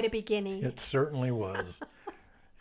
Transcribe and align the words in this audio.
quite 0.00 0.08
a 0.08 0.10
beginning. 0.10 0.64
It 0.64 0.80
certainly 0.80 1.30
was. 1.30 1.78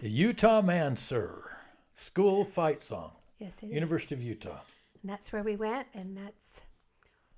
Utah 0.02 0.62
Man, 0.62 0.98
sir. 0.98 1.50
School 1.94 2.44
fight 2.44 2.82
song. 2.82 3.12
Yes, 3.40 3.58
it 3.62 3.68
is. 3.68 3.74
University 3.74 4.16
of 4.16 4.22
Utah. 4.22 4.60
And 5.02 5.10
that's 5.10 5.32
where 5.32 5.44
we 5.44 5.56
went, 5.56 5.88
and 5.94 6.18
that's 6.18 6.62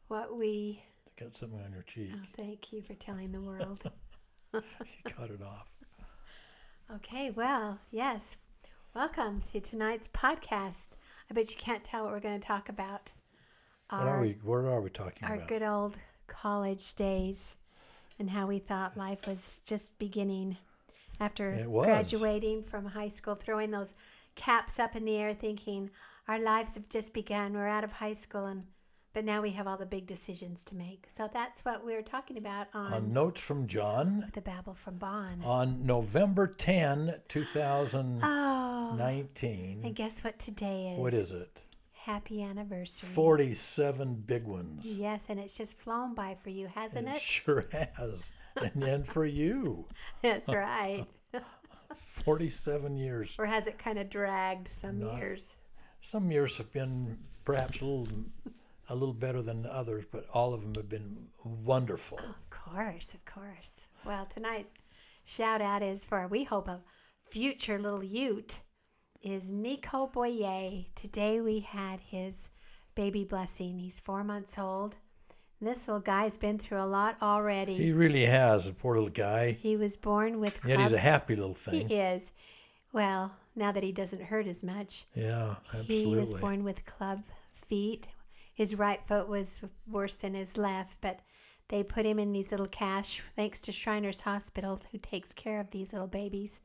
what 0.08 0.36
we. 0.36 0.82
Got 1.20 1.36
something 1.36 1.62
on 1.64 1.72
your 1.72 1.84
cheek. 1.84 2.12
Oh, 2.16 2.26
thank 2.36 2.74
you 2.74 2.82
for 2.82 2.96
telling 2.96 3.32
the 3.32 3.42
world. 3.42 3.80
you 4.54 4.62
cut 5.06 5.30
it 5.30 5.42
off. 5.44 5.70
Okay, 6.96 7.30
well, 7.30 7.80
yes. 7.92 8.38
Welcome 8.96 9.40
to 9.52 9.60
tonight's 9.60 10.08
podcast. 10.08 10.98
I 11.30 11.34
bet 11.34 11.52
you 11.52 11.58
can't 11.58 11.84
tell 11.84 12.06
what 12.06 12.12
we're 12.12 12.20
going 12.20 12.40
to 12.40 12.48
talk 12.48 12.70
about. 12.70 13.14
What 13.90 14.08
are 14.08 14.22
we? 14.22 14.38
What 14.42 14.66
are 14.66 14.82
we 14.82 14.90
talking 14.90 15.28
our 15.28 15.36
about? 15.36 15.44
Our 15.44 15.60
good 15.60 15.64
old 15.64 15.98
college 16.28 16.96
days 16.96 17.56
and 18.22 18.30
how 18.30 18.46
we 18.46 18.60
thought 18.60 18.96
life 18.96 19.28
was 19.28 19.62
just 19.66 19.98
beginning 19.98 20.56
after 21.20 21.66
graduating 21.70 22.64
from 22.64 22.86
high 22.86 23.08
school, 23.08 23.34
throwing 23.36 23.72
those 23.72 23.96
caps 24.36 24.80
up 24.80 24.96
in 24.96 25.04
the 25.06 25.18
air, 25.18 25.34
thinking 25.34 25.90
our 26.28 26.40
lives 26.40 26.76
have 26.76 26.88
just 26.88 27.14
begun. 27.14 27.54
We're 27.54 27.68
out 27.68 27.84
of 27.84 27.92
high 27.92 28.14
school, 28.14 28.46
and 28.46 28.64
but 29.14 29.26
now 29.26 29.42
we 29.42 29.50
have 29.50 29.68
all 29.68 29.76
the 29.76 29.88
big 29.88 30.06
decisions 30.06 30.64
to 30.66 30.76
make. 30.76 31.08
So 31.14 31.30
that's 31.34 31.66
what 31.66 31.84
we're 31.84 32.04
talking 32.04 32.38
about 32.38 32.68
on, 32.76 32.94
on 32.94 33.12
Notes 33.12 33.42
from 33.42 33.68
John 33.68 34.32
the 34.34 34.42
Babble 34.42 34.76
from 34.76 34.98
Bonn. 34.98 35.42
on 35.44 35.84
November 35.84 36.46
10, 36.48 37.16
2019. 37.28 38.22
Oh, 39.84 39.88
and 39.88 39.96
guess 39.96 40.24
what 40.24 40.38
today 40.38 40.94
is? 40.94 41.00
what 41.00 41.14
is 41.14 41.32
it? 41.32 41.60
Happy 42.06 42.42
anniversary. 42.42 43.10
47 43.10 44.16
big 44.26 44.46
ones. 44.46 44.82
Yes, 44.86 45.26
and 45.30 45.40
it's 45.40 45.54
just 45.54 45.78
flown 45.78 46.16
by 46.16 46.36
for 46.44 46.50
you, 46.50 46.68
hasn't 46.68 47.08
It 47.08 47.16
it? 47.16 47.22
sure 47.22 47.66
has. 47.94 48.32
and 48.60 48.72
then 48.82 49.04
for 49.04 49.26
you, 49.26 49.86
That's 50.24 50.50
right. 50.50 51.06
47 51.94 52.98
years. 52.98 53.36
or 53.38 53.46
has 53.46 53.68
it 53.68 53.78
kind 53.78 54.00
of 54.00 54.10
dragged 54.10 54.68
some 54.68 55.00
Not- 55.00 55.18
years? 55.18 55.56
Some 56.02 56.32
years 56.32 56.58
have 56.58 56.72
been 56.72 57.20
perhaps 57.46 57.82
a 57.82 57.86
little, 57.86 58.08
a 58.90 58.96
little 58.96 59.14
better 59.14 59.44
than 59.44 59.68
others, 59.68 60.04
but 60.12 60.26
all 60.34 60.54
of 60.56 60.62
them 60.64 60.74
have 60.76 60.90
been 60.90 61.28
wonderful. 61.44 62.18
Of 62.18 62.50
course, 62.50 63.14
of 63.14 63.24
course. 63.26 63.88
Well, 64.04 64.26
tonight, 64.26 64.66
shout 65.24 65.62
out 65.62 65.84
is 65.84 66.04
for 66.04 66.28
we 66.28 66.44
hope 66.44 66.68
a 66.68 66.80
future 67.30 67.78
little 67.78 68.04
Ute 68.04 68.62
is 69.24 69.50
Nico 69.50 70.08
Boyer. 70.08 70.86
Today 70.96 71.42
we 71.42 71.60
had 71.60 72.00
his 72.00 72.50
baby 72.96 73.24
blessing. 73.24 73.78
He's 73.78 74.00
four 74.00 74.24
months 74.24 74.58
old. 74.58 74.96
This 75.62 75.88
little 75.88 76.02
guy's 76.02 76.38
been 76.38 76.58
through 76.58 76.82
a 76.82 76.88
lot 76.88 77.18
already. 77.22 77.76
He 77.76 77.92
really 77.92 78.26
has, 78.26 78.66
a 78.66 78.74
poor 78.74 78.96
little 78.96 79.12
guy. 79.12 79.52
He 79.62 79.78
was 79.78 79.96
born 79.96 80.40
with 80.40 80.60
Yet 80.66 80.80
he's 80.80 80.92
a 80.92 80.98
happy 80.98 81.36
little 81.36 81.54
thing. 81.54 81.88
He 81.88 81.96
is. 81.96 82.32
Well, 82.94 83.32
now 83.56 83.72
that 83.72 83.84
he 83.84 83.92
doesn't 83.92 84.24
hurt 84.24 84.48
as 84.48 84.64
much. 84.64 85.06
Yeah, 85.14 85.56
absolutely. 85.68 85.96
He 85.96 86.16
was 86.16 86.34
born 86.34 86.64
with 86.64 86.84
club 86.86 87.24
feet. 87.54 88.08
His 88.56 88.76
right 88.76 89.06
foot 89.06 89.28
was 89.28 89.62
worse 89.88 90.16
than 90.16 90.34
his 90.34 90.58
left, 90.58 90.98
but 91.00 91.20
they 91.68 91.84
put 91.84 92.08
him 92.08 92.18
in 92.18 92.34
these 92.34 92.50
little 92.50 92.68
casts, 92.68 93.22
thanks 93.36 93.62
to 93.62 93.72
Shriners 93.72 94.22
Hospital, 94.22 94.80
who 94.92 94.98
takes 94.98 95.32
care 95.32 95.60
of 95.60 95.70
these 95.70 95.94
little 95.94 96.08
babies. 96.08 96.62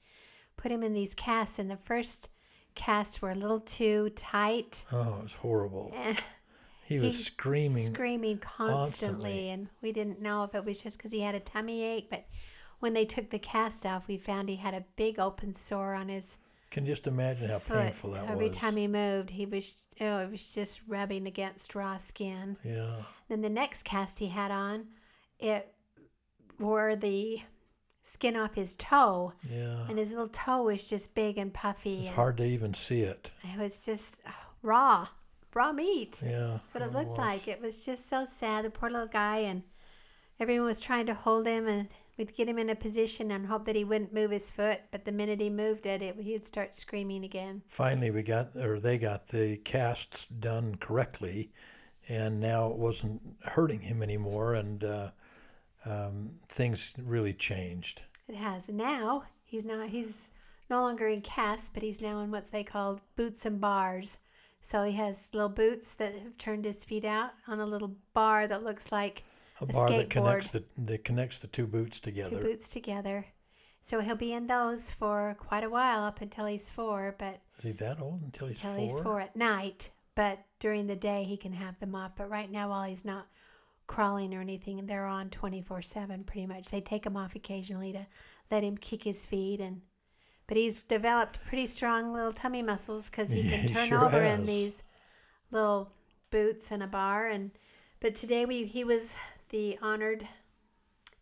Put 0.56 0.72
him 0.72 0.82
in 0.82 0.94
these 0.94 1.14
casts, 1.14 1.58
and 1.58 1.70
the 1.70 1.76
first 1.76 2.30
casts 2.76 3.20
were 3.20 3.30
a 3.30 3.34
little 3.34 3.60
too 3.60 4.10
tight. 4.14 4.84
Oh, 4.92 5.16
it 5.18 5.22
was 5.24 5.34
horrible. 5.34 5.90
Eh, 5.94 6.14
He 6.84 6.98
was 7.00 7.16
he 7.16 7.22
screaming. 7.24 7.82
screaming 7.84 8.38
constantly, 8.38 8.76
constantly. 8.76 9.48
and 9.50 9.68
we 9.82 9.90
didn't 9.92 10.20
know 10.22 10.44
if 10.44 10.54
it 10.54 10.64
was 10.64 10.78
just 10.78 10.96
because 10.98 11.10
he 11.10 11.20
had 11.20 11.34
a 11.34 11.40
tummy 11.40 11.82
ache, 11.82 12.06
but 12.08 12.26
when 12.78 12.92
they 12.92 13.04
took 13.04 13.30
the 13.30 13.38
cast 13.40 13.84
off, 13.84 14.06
we 14.06 14.18
found 14.18 14.48
he 14.48 14.56
had 14.56 14.74
a 14.74 14.84
big 14.96 15.18
open 15.18 15.52
sore 15.52 15.94
on 15.94 16.08
his 16.10 16.38
Can 16.70 16.86
just 16.86 17.06
imagine 17.08 17.48
how 17.50 17.58
foot. 17.58 17.76
painful 17.78 18.10
that 18.12 18.24
Every 18.24 18.28
was. 18.28 18.32
Every 18.34 18.50
time 18.50 18.76
he 18.76 18.86
moved, 18.86 19.30
he 19.30 19.46
was 19.46 19.88
oh, 20.00 20.18
it 20.18 20.30
was 20.30 20.44
just 20.44 20.80
rubbing 20.86 21.26
against 21.26 21.74
raw 21.74 21.96
skin. 21.98 22.56
yeah, 22.62 23.02
Then 23.28 23.40
the 23.40 23.48
next 23.50 23.82
cast 23.84 24.18
he 24.20 24.28
had 24.28 24.50
on, 24.52 24.86
it 25.40 25.72
wore 26.60 26.94
the 26.94 27.40
skin 28.06 28.36
off 28.36 28.54
his 28.54 28.76
toe, 28.76 29.32
yeah. 29.50 29.84
and 29.88 29.98
his 29.98 30.10
little 30.10 30.28
toe 30.28 30.62
was 30.62 30.84
just 30.84 31.14
big 31.14 31.38
and 31.38 31.52
puffy. 31.52 31.98
It's 31.98 32.06
and 32.08 32.16
hard 32.16 32.36
to 32.38 32.44
even 32.44 32.72
see 32.72 33.00
it. 33.00 33.30
It 33.42 33.58
was 33.58 33.84
just 33.84 34.18
oh, 34.26 34.30
raw, 34.62 35.08
raw 35.54 35.72
meat. 35.72 36.22
Yeah. 36.24 36.58
That's 36.58 36.74
what 36.74 36.82
it 36.82 36.86
it 36.86 36.92
looked 36.92 37.18
was. 37.18 37.18
like. 37.18 37.48
It 37.48 37.60
was 37.60 37.84
just 37.84 38.08
so 38.08 38.24
sad. 38.24 38.64
The 38.64 38.70
poor 38.70 38.90
little 38.90 39.08
guy, 39.08 39.38
and 39.38 39.62
everyone 40.38 40.66
was 40.66 40.80
trying 40.80 41.06
to 41.06 41.14
hold 41.14 41.46
him, 41.46 41.66
and 41.66 41.88
we'd 42.16 42.34
get 42.34 42.48
him 42.48 42.58
in 42.58 42.70
a 42.70 42.76
position 42.76 43.32
and 43.32 43.46
hope 43.46 43.64
that 43.64 43.76
he 43.76 43.84
wouldn't 43.84 44.14
move 44.14 44.30
his 44.30 44.50
foot. 44.50 44.80
But 44.92 45.04
the 45.04 45.12
minute 45.12 45.40
he 45.40 45.50
moved 45.50 45.86
it, 45.86 46.00
it 46.00 46.16
he'd 46.20 46.46
start 46.46 46.74
screaming 46.74 47.24
again. 47.24 47.62
Finally, 47.66 48.12
we 48.12 48.22
got, 48.22 48.54
or 48.56 48.78
they 48.78 48.98
got 48.98 49.26
the 49.26 49.56
casts 49.58 50.26
done 50.26 50.76
correctly, 50.76 51.52
and 52.08 52.38
now 52.38 52.70
it 52.70 52.76
wasn't 52.76 53.20
hurting 53.44 53.80
him 53.80 54.00
anymore, 54.00 54.54
and 54.54 54.84
uh, 54.84 55.10
um, 55.86 56.30
things 56.48 56.94
really 57.02 57.32
changed. 57.32 58.02
It 58.28 58.34
has. 58.36 58.68
Now 58.68 59.24
he's 59.44 59.64
not. 59.64 59.88
He's 59.88 60.30
no 60.68 60.82
longer 60.82 61.08
in 61.08 61.20
casts, 61.20 61.70
but 61.72 61.82
he's 61.82 62.02
now 62.02 62.20
in 62.20 62.30
what 62.30 62.50
they 62.50 62.64
call 62.64 63.00
boots 63.16 63.46
and 63.46 63.60
bars. 63.60 64.18
So 64.60 64.82
he 64.82 64.92
has 64.96 65.28
little 65.32 65.48
boots 65.48 65.94
that 65.94 66.14
have 66.14 66.36
turned 66.38 66.64
his 66.64 66.84
feet 66.84 67.04
out 67.04 67.30
on 67.46 67.60
a 67.60 67.66
little 67.66 67.94
bar 68.14 68.48
that 68.48 68.64
looks 68.64 68.90
like 68.90 69.22
A 69.60 69.64
A 69.64 69.66
bar 69.68 69.88
that 69.90 70.10
connects 70.10 70.50
the 70.50 70.64
that 70.78 71.04
connects 71.04 71.38
the 71.38 71.46
two 71.46 71.66
boots 71.66 72.00
together. 72.00 72.36
two 72.36 72.42
boots 72.42 72.70
together. 72.70 73.24
So 73.80 74.00
he'll 74.00 74.16
be 74.16 74.32
in 74.32 74.48
those 74.48 74.90
for 74.90 75.36
quite 75.38 75.62
a 75.62 75.70
while 75.70 76.02
up 76.02 76.20
until 76.20 76.46
he's 76.46 76.68
four, 76.68 77.14
but 77.18 77.40
Is 77.58 77.64
he 77.64 77.72
that 77.72 78.00
old 78.00 78.22
until 78.22 78.48
he's 78.48 78.56
until 78.56 78.74
four? 78.74 78.82
he's 78.82 79.00
four 79.00 79.20
at 79.20 79.36
night. 79.36 79.90
But 80.16 80.40
during 80.58 80.88
the 80.88 80.96
day 80.96 81.22
he 81.22 81.36
can 81.36 81.52
have 81.52 81.78
them 81.78 81.94
off. 81.94 82.12
But 82.16 82.28
right 82.28 82.50
now, 82.50 82.70
while 82.70 82.82
he's 82.88 83.04
not 83.04 83.28
crawling 83.86 84.34
or 84.34 84.40
anything, 84.40 84.84
they're 84.86 85.06
on 85.06 85.30
twenty 85.30 85.60
four 85.62 85.82
seven 85.82 86.24
pretty 86.24 86.46
much. 86.46 86.70
They 86.70 86.80
take 86.80 87.06
him 87.06 87.16
off 87.16 87.34
occasionally 87.34 87.92
to 87.92 88.06
let 88.50 88.62
him 88.62 88.76
kick 88.76 89.02
his 89.02 89.26
feet 89.26 89.60
and. 89.60 89.80
But 90.48 90.56
he's 90.56 90.84
developed 90.84 91.44
pretty 91.44 91.66
strong 91.66 92.12
little 92.12 92.30
tummy 92.30 92.62
muscles 92.62 93.10
because 93.10 93.32
he 93.32 93.50
can 93.50 93.66
turn 93.72 93.88
sure 93.88 94.04
over 94.04 94.22
in 94.22 94.44
these 94.44 94.84
little 95.50 95.90
boots 96.30 96.70
and 96.70 96.82
a 96.82 96.86
bar. 96.86 97.26
And 97.26 97.50
but 98.00 98.14
today 98.14 98.46
we 98.46 98.64
he 98.64 98.84
was 98.84 99.14
the 99.50 99.78
honored 99.82 100.26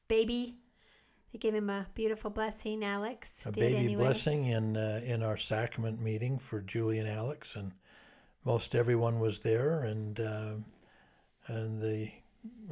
baby. 0.08 0.56
They 1.32 1.38
gave 1.38 1.54
him 1.54 1.70
a 1.70 1.86
beautiful 1.94 2.30
blessing. 2.30 2.84
Alex 2.84 3.46
a 3.46 3.52
baby 3.52 3.76
anyway. 3.76 4.04
blessing 4.04 4.46
in 4.46 4.76
uh, 4.76 5.00
in 5.04 5.22
our 5.22 5.36
sacrament 5.36 6.00
meeting 6.00 6.38
for 6.38 6.60
Julie 6.60 6.98
and 6.98 7.08
Alex, 7.08 7.56
and 7.56 7.72
most 8.44 8.74
everyone 8.74 9.18
was 9.20 9.40
there, 9.40 9.82
and 9.82 10.20
uh, 10.20 10.54
and 11.48 11.80
the 11.80 12.10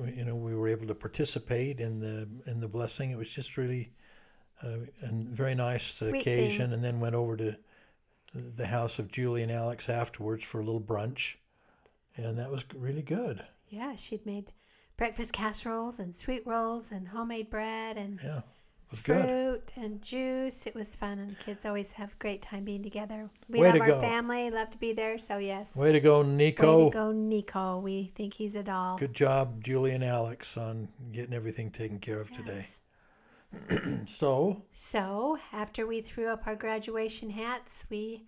you 0.06 0.24
know 0.24 0.34
we 0.34 0.54
were 0.54 0.68
able 0.68 0.86
to 0.86 0.94
participate 0.94 1.80
in 1.80 1.98
the 2.00 2.28
in 2.50 2.60
the 2.60 2.68
blessing. 2.68 3.10
It 3.10 3.18
was 3.18 3.30
just 3.30 3.56
really 3.56 3.90
uh, 4.62 4.78
and 5.00 5.28
very 5.28 5.54
nice 5.54 5.94
Sweet 5.94 6.20
occasion, 6.20 6.66
thing. 6.66 6.74
and 6.74 6.84
then 6.84 7.00
went 7.00 7.14
over 7.14 7.36
to 7.36 7.56
the 8.34 8.66
house 8.66 8.98
of 8.98 9.10
Julie 9.10 9.42
and 9.42 9.52
Alex 9.52 9.88
afterwards 9.88 10.44
for 10.44 10.60
a 10.60 10.64
little 10.64 10.80
brunch, 10.80 11.36
and 12.16 12.38
that 12.38 12.50
was 12.50 12.64
really 12.74 13.02
good. 13.02 13.44
Yeah, 13.68 13.94
she'd 13.94 14.24
made 14.26 14.52
breakfast 14.96 15.32
casseroles 15.32 15.98
and 15.98 16.14
sweet 16.14 16.46
rolls 16.46 16.92
and 16.92 17.08
homemade 17.08 17.50
bread 17.50 17.96
and 17.96 18.20
Yeah, 18.22 18.42
was 18.92 19.00
good. 19.02 19.24
fruit 19.24 19.72
and 19.76 20.00
juice. 20.00 20.66
It 20.66 20.74
was 20.76 20.94
fun, 20.94 21.18
and 21.18 21.28
the 21.30 21.34
kids 21.34 21.66
always 21.66 21.90
have 21.92 22.12
a 22.12 22.16
great 22.20 22.40
time 22.42 22.64
being 22.64 22.82
together. 22.82 23.28
We 23.48 23.58
Way 23.58 23.66
love 23.68 23.74
to 23.76 23.80
our 23.82 23.86
go. 23.88 24.00
family, 24.00 24.50
love 24.50 24.70
to 24.70 24.78
be 24.78 24.92
there. 24.92 25.18
So 25.18 25.38
yes, 25.38 25.74
Way 25.74 25.90
to 25.92 26.00
go, 26.00 26.22
Nico. 26.22 26.84
Way 26.84 26.90
to 26.90 26.94
go, 26.94 27.12
Nico. 27.12 27.78
We 27.80 28.12
think 28.14 28.34
he's 28.34 28.54
a 28.54 28.62
doll. 28.62 28.96
Good 28.98 29.14
job, 29.14 29.64
Julie 29.64 29.92
and 29.92 30.04
Alex, 30.04 30.56
on 30.56 30.88
getting 31.10 31.34
everything 31.34 31.70
taken 31.70 31.98
care 31.98 32.20
of 32.20 32.30
today. 32.30 32.64
So, 34.06 34.62
So 34.72 35.36
after 35.52 35.86
we 35.86 36.00
threw 36.00 36.28
up 36.28 36.46
our 36.46 36.54
graduation 36.56 37.28
hats, 37.28 37.84
we 37.90 38.24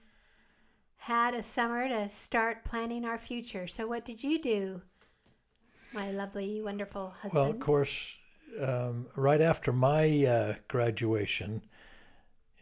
had 0.96 1.32
a 1.34 1.42
summer 1.42 1.88
to 1.88 2.10
start 2.10 2.64
planning 2.64 3.06
our 3.06 3.16
future. 3.18 3.66
So 3.66 3.86
what 3.86 4.04
did 4.04 4.22
you 4.22 4.38
do, 4.40 4.82
my 5.94 6.10
lovely, 6.10 6.60
wonderful 6.60 7.14
husband? 7.22 7.42
well, 7.42 7.50
of 7.50 7.58
course, 7.60 8.16
um, 8.60 9.06
right 9.16 9.40
after 9.40 9.72
my 9.72 10.24
uh, 10.24 10.54
graduation, 10.68 11.62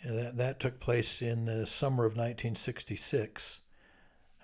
uh, 0.05 0.13
that, 0.13 0.37
that 0.37 0.61
took 0.61 0.81
place 0.81 1.23
in 1.23 1.45
the 1.45 1.67
summer 1.67 2.05
of 2.05 2.13
1966. 2.13 3.61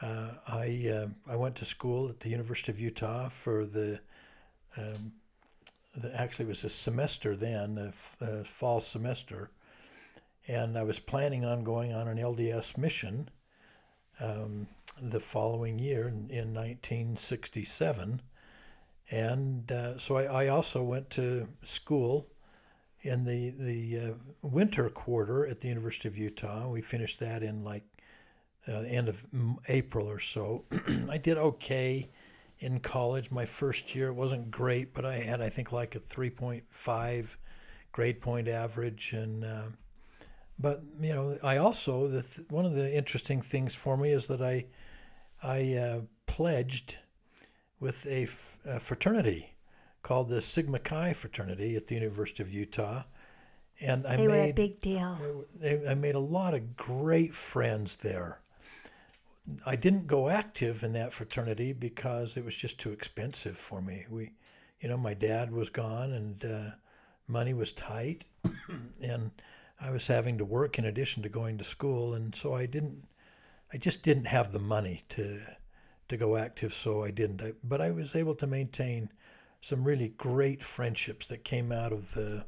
Uh, 0.01 0.31
I 0.47 0.89
uh, 0.93 1.09
I 1.31 1.35
went 1.35 1.57
to 1.57 1.65
school 1.65 2.09
at 2.09 2.21
the 2.21 2.29
University 2.29 2.71
of 2.71 2.81
Utah 2.81 3.29
for 3.29 3.65
the 3.65 3.99
um, 4.77 5.13
the, 5.97 6.15
actually 6.19 6.45
it 6.45 6.49
was 6.49 6.65
a 6.65 6.69
semester 6.69 7.35
then, 7.35 7.79
a, 7.79 7.89
f- 7.89 8.17
a 8.21 8.45
fall 8.45 8.79
semester, 8.79 9.51
and 10.47 10.79
I 10.79 10.85
was 10.85 11.01
planning 11.01 11.45
on 11.45 11.65
going 11.65 11.93
on 11.93 12.07
an 12.07 12.19
LDS 12.19 12.79
mission 12.79 13.29
um, 14.21 14.69
the 15.01 15.21
following 15.21 15.79
year 15.79 16.09
in, 16.09 16.31
in 16.31 16.55
1967. 16.55 18.23
And 19.11 19.71
uh, 19.73 19.99
so 19.99 20.17
I, 20.17 20.45
I 20.45 20.49
also 20.49 20.83
went 20.83 21.11
to 21.11 21.49
school 21.63 22.27
in 23.03 23.25
the 23.25 23.51
the 23.51 23.99
uh, 23.99 24.15
winter 24.43 24.91
quarter 24.91 25.47
at 25.47 25.61
the 25.61 25.69
University 25.69 26.09
of 26.09 26.19
Utah. 26.19 26.69
We 26.69 26.81
finished 26.81 27.21
that 27.21 27.43
in 27.43 27.65
like 27.65 27.85
uh, 28.67 28.81
end 28.81 29.09
of 29.09 29.25
April 29.69 30.07
or 30.07 30.19
so. 30.19 30.65
I 31.09 31.17
did 31.17 31.39
okay 31.39 32.11
in 32.61 32.81
college. 32.81 33.31
My 33.31 33.45
first 33.45 33.95
year 33.95 34.09
it 34.09 34.15
wasn't 34.15 34.51
great, 34.51 34.95
but 34.95 35.05
I 35.05 35.19
had 35.19 35.41
I 35.41 35.49
think 35.49 35.73
like 35.73 35.95
a 35.95 36.01
3.5 36.01 37.37
grade 37.93 38.21
point 38.21 38.49
average, 38.49 39.13
and 39.13 39.45
uh, 39.45 39.63
but 40.59 40.83
you 41.01 41.15
know 41.15 41.39
I 41.43 41.59
also 41.59 42.09
the 42.09 42.23
th- 42.23 42.51
one 42.51 42.67
of 42.67 42.75
the 42.75 42.95
interesting 42.95 43.41
things 43.41 43.75
for 43.75 43.97
me 43.97 44.13
is 44.13 44.27
that 44.27 44.43
I 44.43 44.67
I 45.43 45.75
uh, 45.75 46.01
pledged 46.27 46.99
with 47.81 48.07
a, 48.07 48.23
f- 48.25 48.59
a 48.65 48.81
fraternity 48.81 49.55
called 50.03 50.29
the 50.29 50.41
Sigma 50.41 50.79
Chi 50.79 51.13
fraternity 51.13 51.77
at 51.77 51.87
the 51.87 51.95
University 51.95 52.43
of 52.43 52.53
Utah, 52.53 53.03
and 53.81 54.07
I 54.07 54.17
they 54.17 54.27
were 54.29 54.35
a 54.35 54.53
big 54.53 54.81
deal. 54.81 55.45
they- 55.55 55.87
I 55.89 55.95
made 55.95 56.15
a 56.15 56.21
lot 56.21 56.55
of 56.55 56.77
great 56.77 57.33
friends 57.35 57.97
there. 57.97 58.41
I 59.65 59.77
didn't 59.77 60.07
go 60.07 60.29
active 60.29 60.83
in 60.85 60.93
that 60.93 61.13
fraternity 61.13 61.73
because 61.73 62.37
it 62.37 62.45
was 62.45 62.55
just 62.55 62.79
too 62.79 62.91
expensive 62.93 63.57
for 63.57 63.81
me. 63.81 64.05
We, 64.11 64.33
you 64.81 64.89
know, 64.89 64.99
my 64.99 65.15
dad 65.15 65.51
was 65.51 65.71
gone 65.71 66.13
and 66.13 66.45
uh, 66.45 66.71
money 67.29 67.55
was 67.55 67.73
tight, 67.73 68.25
and 69.03 69.31
I 69.81 69.91
was 69.91 70.07
having 70.07 70.37
to 70.39 70.45
work 70.45 70.79
in 70.79 70.85
addition 70.87 71.23
to 71.23 71.29
going 71.29 71.57
to 71.59 71.65
school, 71.65 72.15
and 72.15 72.35
so 72.35 72.55
I 72.55 72.67
didn't. 72.67 73.05
I 73.73 73.77
just 73.77 74.03
didn't 74.03 74.25
have 74.27 74.53
the 74.53 74.59
money 74.59 75.03
to 75.11 75.41
to 76.09 76.17
go 76.17 76.37
active, 76.37 76.73
so 76.73 77.05
I 77.05 77.11
didn't. 77.11 77.43
I, 77.43 77.53
but 77.65 77.81
I 77.81 77.91
was 77.91 78.15
able 78.15 78.35
to 78.37 78.47
maintain 78.47 79.11
some 79.61 79.85
really 79.85 80.11
great 80.11 80.63
friendships 80.63 81.27
that 81.27 81.45
came 81.45 81.73
out 81.73 81.93
of 81.93 82.13
the, 82.15 82.45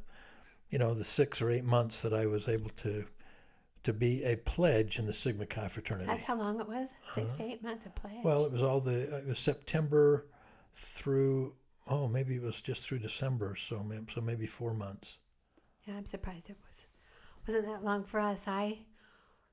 you 0.71 0.79
know, 0.79 0.95
the 0.95 1.05
six 1.05 1.43
or 1.43 1.51
eight 1.51 1.65
months 1.65 2.03
that 2.03 2.15
I 2.15 2.27
was 2.27 2.49
able 2.49 2.71
to 2.71 3.05
to 3.83 3.93
be 3.95 4.23
a 4.25 4.37
pledge 4.37 4.99
in 4.99 5.07
the 5.07 5.13
Sigma 5.13 5.47
Chi 5.47 5.67
fraternity. 5.69 6.07
That's 6.07 6.25
how 6.25 6.37
long 6.37 6.61
it 6.61 6.69
was? 6.69 6.91
6 7.15 7.33
to 7.37 7.43
eight 7.43 7.63
months 7.63 7.87
of. 7.87 7.93
Uh-huh. 8.05 8.21
Well, 8.23 8.45
it 8.45 8.53
was 8.53 8.63
all 8.63 8.81
the 8.81 9.17
it 9.19 9.27
was 9.27 9.39
September 9.39 10.27
through 10.75 11.55
oh 11.89 12.07
maybe 12.07 12.37
it 12.37 12.43
was 12.43 12.61
just 12.61 12.83
through 12.83 12.99
December, 12.99 13.57
so 13.57 13.85
so 14.13 14.21
maybe 14.21 14.47
four 14.47 14.75
months. 14.75 15.19
yeah, 15.85 15.95
I'm 15.95 16.07
surprised 16.07 16.51
it 16.51 16.57
was 16.69 16.87
wasn't 17.47 17.67
that 17.67 17.85
long 17.85 18.05
for 18.05 18.21
us. 18.21 18.47
I 18.47 18.81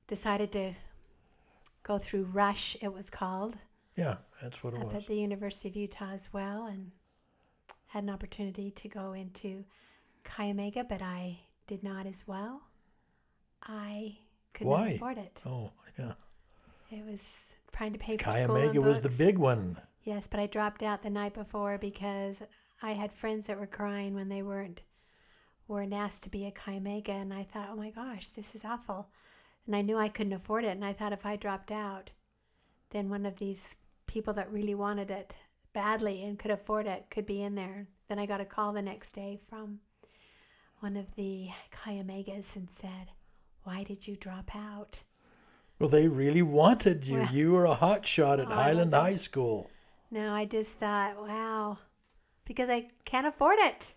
decided 0.06 0.52
to 0.52 0.74
go 1.82 1.98
through 1.98 2.24
Rush, 2.24 2.76
it 2.80 2.92
was 2.92 3.10
called, 3.10 3.56
Yeah, 3.98 4.18
that's 4.40 4.62
what 4.62 4.74
it 4.74 4.80
was. 4.80 4.94
at 4.94 5.08
the 5.08 5.16
University 5.16 5.68
of 5.68 5.74
Utah 5.74 6.12
as 6.12 6.32
well, 6.32 6.66
and 6.66 6.92
had 7.88 8.04
an 8.04 8.10
opportunity 8.10 8.70
to 8.70 8.88
go 8.88 9.12
into 9.12 9.64
Chi 10.22 10.50
Omega, 10.50 10.84
but 10.84 11.02
I 11.02 11.40
did 11.66 11.82
not 11.82 12.06
as 12.06 12.22
well. 12.24 12.62
I 13.60 14.18
couldn't 14.54 14.70
Why? 14.70 14.88
afford 14.90 15.18
it. 15.18 15.42
Oh 15.44 15.72
yeah, 15.98 16.12
It 16.92 17.04
was 17.04 17.20
trying 17.72 17.92
to 17.92 17.98
pay 17.98 18.16
for 18.16 18.24
Chi 18.24 18.44
school 18.44 18.56
Omega 18.56 18.80
was 18.80 19.00
the 19.00 19.08
big 19.08 19.36
one. 19.36 19.76
Yes, 20.04 20.28
but 20.28 20.38
I 20.38 20.46
dropped 20.46 20.84
out 20.84 21.02
the 21.02 21.10
night 21.10 21.34
before 21.34 21.76
because 21.76 22.40
I 22.80 22.92
had 22.92 23.12
friends 23.12 23.46
that 23.46 23.58
were 23.58 23.66
crying 23.66 24.14
when 24.14 24.28
they 24.28 24.42
weren't 24.42 24.82
weren't 25.66 25.92
asked 25.92 26.22
to 26.22 26.30
be 26.30 26.46
a 26.46 26.52
Chi 26.52 26.76
Omega, 26.76 27.12
and 27.12 27.34
I 27.34 27.42
thought, 27.42 27.70
oh 27.72 27.76
my 27.76 27.90
gosh, 27.90 28.28
this 28.28 28.54
is 28.54 28.64
awful. 28.64 29.08
And 29.66 29.74
I 29.74 29.82
knew 29.82 29.98
I 29.98 30.08
couldn't 30.08 30.32
afford 30.34 30.64
it, 30.64 30.68
and 30.70 30.84
I 30.84 30.92
thought 30.92 31.12
if 31.12 31.26
I 31.26 31.34
dropped 31.34 31.72
out, 31.72 32.10
then 32.90 33.10
one 33.10 33.26
of 33.26 33.36
these 33.38 33.74
people 34.08 34.34
that 34.34 34.50
really 34.52 34.74
wanted 34.74 35.10
it 35.12 35.32
badly 35.72 36.24
and 36.24 36.36
could 36.38 36.50
afford 36.50 36.86
it 36.88 37.06
could 37.10 37.26
be 37.26 37.42
in 37.42 37.54
there. 37.54 37.86
Then 38.08 38.18
I 38.18 38.26
got 38.26 38.40
a 38.40 38.44
call 38.44 38.72
the 38.72 38.82
next 38.82 39.12
day 39.12 39.38
from 39.48 39.78
one 40.80 40.96
of 40.96 41.14
the 41.14 41.48
Chi 41.70 41.92
Omegas 42.02 42.56
and 42.56 42.68
said, 42.70 43.12
"Why 43.62 43.84
did 43.84 44.08
you 44.08 44.16
drop 44.16 44.50
out?" 44.56 45.02
Well, 45.78 45.88
they 45.88 46.08
really 46.08 46.42
wanted 46.42 47.06
you. 47.06 47.18
Well- 47.20 47.32
you 47.32 47.52
were 47.52 47.66
a 47.66 47.74
hot 47.74 48.04
shot 48.04 48.40
at 48.40 48.48
Oh, 48.48 48.54
Highland. 48.54 48.92
High 48.94 49.16
School. 49.16 49.70
No, 50.10 50.32
I 50.34 50.44
just 50.46 50.72
thought, 50.78 51.20
wow, 51.22 51.78
because 52.44 52.68
I 52.70 52.88
can't 53.04 53.26
afford 53.26 53.58
it. 53.60 53.94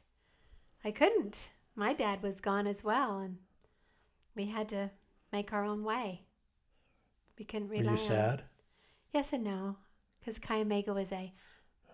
I 0.84 0.92
couldn't. 0.92 1.50
My 1.74 1.94
dad 1.94 2.22
was 2.22 2.42
gone 2.42 2.68
as 2.68 2.84
well, 2.84 3.20
and 3.20 3.38
we 4.36 4.46
had 4.48 4.68
to 4.70 4.92
make 5.32 5.54
our 5.54 5.64
own 5.64 5.84
way. 5.86 6.26
We 7.40 7.46
couldn't 7.46 7.70
rely. 7.70 7.84
Were 7.84 7.86
you 7.86 7.92
on. 7.92 7.98
sad? 7.98 8.44
Yes 9.14 9.32
and 9.34 9.44
no, 9.46 9.78
because 10.22 10.40
Chi 10.40 10.62
Omega 10.62 10.94
was 10.94 11.12
a 11.12 11.34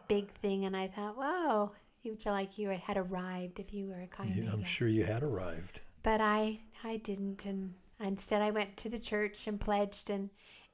big 0.07 0.29
thing, 0.41 0.65
and 0.65 0.75
I 0.77 0.87
thought, 0.87 1.17
whoa, 1.17 1.71
you 2.03 2.15
feel 2.15 2.33
like 2.33 2.57
you 2.57 2.69
had 2.69 2.97
arrived 2.97 3.59
if 3.59 3.73
you 3.73 3.87
were 3.87 4.01
a 4.01 4.07
Chi 4.07 4.23
Omega. 4.25 4.51
I'm 4.53 4.63
sure 4.63 4.87
you 4.87 5.05
had 5.05 5.23
arrived. 5.23 5.81
But 6.03 6.21
I, 6.21 6.59
I 6.83 6.97
didn't, 6.97 7.45
and 7.45 7.73
instead 7.99 8.41
I 8.41 8.51
went 8.51 8.77
to 8.77 8.89
the 8.89 8.99
church 8.99 9.47
and 9.47 9.59
pledged, 9.59 10.09
and 10.09 10.29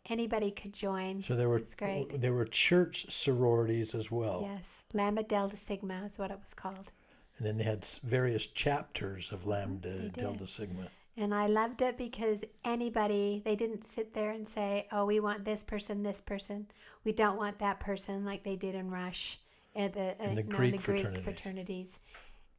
anybody 0.10 0.52
could 0.52 0.74
join. 0.74 1.22
So 1.24 1.36
there 1.36 1.50
were 1.50 1.62
great. 1.78 2.20
there 2.22 2.34
were 2.34 2.46
church 2.46 3.06
sororities 3.10 3.96
as 3.96 4.12
well, 4.12 4.42
Yes, 4.54 4.84
Lambda 4.94 5.24
Delta 5.24 5.56
Sigma 5.58 6.04
is 6.06 6.20
what 6.20 6.30
it 6.32 6.40
was 6.42 6.54
called. 6.54 6.92
and 7.38 7.48
then 7.48 7.58
they 7.58 7.64
had 7.64 7.86
various 8.04 8.46
chapters 8.48 9.32
of 9.32 9.46
Lambda 9.48 10.10
Delta 10.10 10.46
Sigma. 10.46 10.88
And 11.16 11.34
I 11.34 11.46
loved 11.48 11.82
it 11.82 11.98
because 11.98 12.44
anybody, 12.66 13.42
they 13.46 13.56
didn't 13.56 13.86
sit 13.86 14.14
there 14.14 14.32
and 14.32 14.48
say, 14.48 14.88
oh, 14.92 15.06
we 15.06 15.20
want 15.20 15.46
this 15.46 15.64
person, 15.64 16.02
this 16.02 16.22
person. 16.22 16.66
We 17.04 17.12
don't 17.12 17.38
want 17.38 17.60
that 17.60 17.80
person, 17.80 18.26
like 18.26 18.44
they 18.44 18.56
did 18.56 18.74
in 18.74 18.90
Rush 18.90 19.40
and 19.76 19.94
the, 19.94 20.16
uh, 20.20 20.34
the 20.34 20.44
Greek 20.44 20.78
the 20.78 20.84
Greek 20.84 21.02
fraternities. 21.02 21.24
fraternities. 21.24 22.00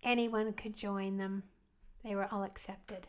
Anyone 0.04 0.52
could 0.52 0.76
join 0.76 1.16
them, 1.16 1.42
they 2.04 2.14
were 2.14 2.28
all 2.30 2.44
accepted. 2.44 3.08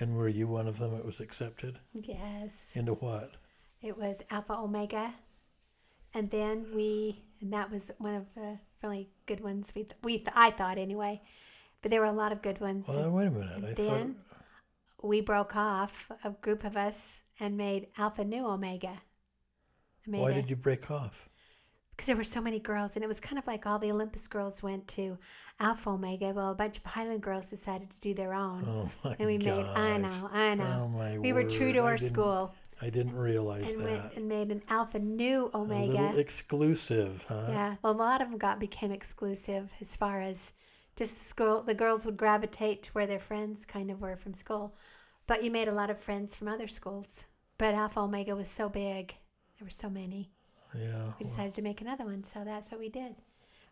And 0.00 0.16
were 0.16 0.28
you 0.28 0.48
one 0.48 0.66
of 0.66 0.78
them 0.78 0.92
that 0.92 1.04
was 1.04 1.20
accepted 1.20 1.78
Yes. 1.94 2.72
into 2.74 2.94
what? 2.94 3.36
It 3.82 3.96
was 3.96 4.22
Alpha 4.30 4.54
Omega. 4.54 5.14
And 6.14 6.30
then 6.30 6.66
we, 6.74 7.22
and 7.40 7.52
that 7.52 7.70
was 7.70 7.90
one 7.98 8.14
of 8.14 8.24
the 8.34 8.58
really 8.82 9.08
good 9.26 9.40
ones. 9.40 9.68
We, 9.74 9.86
we 10.02 10.24
I 10.34 10.50
thought 10.50 10.78
anyway. 10.78 11.20
But 11.82 11.90
there 11.90 12.00
were 12.00 12.06
a 12.06 12.12
lot 12.12 12.32
of 12.32 12.42
good 12.42 12.60
ones. 12.60 12.86
Well, 12.88 13.10
wait 13.10 13.26
a 13.26 13.30
minute. 13.30 13.64
I 13.64 13.74
then 13.74 14.16
we 15.02 15.20
broke 15.20 15.56
off, 15.56 16.10
a 16.24 16.30
group 16.30 16.64
of 16.64 16.76
us, 16.76 17.20
and 17.40 17.56
made 17.56 17.88
Alpha 17.98 18.24
Nu 18.24 18.46
Omega. 18.46 18.88
I 20.06 20.10
made 20.10 20.20
Why 20.20 20.30
it 20.30 20.34
did 20.34 20.50
you 20.50 20.56
break 20.56 20.90
off? 20.90 21.28
because 21.90 22.08
there 22.08 22.16
were 22.16 22.24
so 22.24 22.42
many 22.42 22.58
girls, 22.58 22.94
and 22.94 23.02
it 23.02 23.08
was 23.08 23.20
kind 23.20 23.38
of 23.38 23.46
like 23.46 23.64
all 23.66 23.78
the 23.78 23.90
Olympus 23.90 24.26
girls 24.28 24.62
went 24.62 24.86
to 24.88 25.16
Alpha 25.60 25.88
Omega. 25.88 26.28
Well, 26.34 26.50
a 26.50 26.54
bunch 26.54 26.76
of 26.76 26.84
Highland 26.84 27.22
girls 27.22 27.48
decided 27.48 27.88
to 27.88 28.00
do 28.00 28.12
their 28.12 28.34
own, 28.34 28.64
Oh 28.68 28.90
my 29.02 29.16
and 29.18 29.26
we 29.26 29.38
made. 29.38 29.64
I 29.64 29.96
know, 29.96 30.30
I 30.30 30.54
know. 30.56 30.82
Oh 30.84 30.88
my 30.88 31.18
we 31.18 31.32
were 31.32 31.44
true 31.44 31.72
to 31.72 31.78
our 31.80 31.96
didn't- 31.96 32.12
school, 32.12 32.54
I 32.82 32.90
didn't 32.90 33.16
realize 33.16 33.72
and 33.72 33.80
that. 33.80 33.90
went 33.90 34.14
and 34.16 34.28
made 34.28 34.50
an 34.50 34.62
Alpha 34.68 34.98
Nu 34.98 35.50
A 35.54 35.56
Omega. 35.56 35.92
little 36.02 36.18
exclusive, 36.18 37.24
huh? 37.28 37.46
Yeah, 37.48 37.76
well, 37.82 37.94
a 37.94 37.96
lot 37.96 38.20
of 38.20 38.28
them 38.28 38.36
got 38.38 38.60
became 38.60 38.92
exclusive 38.92 39.72
as 39.80 39.96
far 39.96 40.20
as 40.20 40.52
just 40.96 41.16
the 41.16 41.24
school. 41.24 41.62
The 41.62 41.74
girls 41.74 42.04
would 42.04 42.16
gravitate 42.16 42.82
to 42.84 42.90
where 42.92 43.06
their 43.06 43.20
friends 43.20 43.64
kind 43.64 43.90
of 43.90 44.00
were 44.00 44.16
from 44.16 44.32
school, 44.32 44.74
but 45.26 45.44
you 45.44 45.50
made 45.50 45.68
a 45.68 45.72
lot 45.72 45.90
of 45.90 46.00
friends 46.00 46.34
from 46.34 46.48
other 46.48 46.68
schools. 46.68 47.06
But 47.58 47.74
Alpha 47.74 48.00
Omega 48.00 48.34
was 48.34 48.48
so 48.48 48.68
big, 48.68 49.14
there 49.58 49.64
were 49.64 49.70
so 49.70 49.88
many. 49.88 50.30
Yeah. 50.74 50.80
We 50.80 50.88
well, 50.88 51.14
decided 51.20 51.54
to 51.54 51.62
make 51.62 51.80
another 51.80 52.04
one, 52.04 52.24
so 52.24 52.42
that's 52.44 52.70
what 52.70 52.80
we 52.80 52.88
did. 52.88 53.14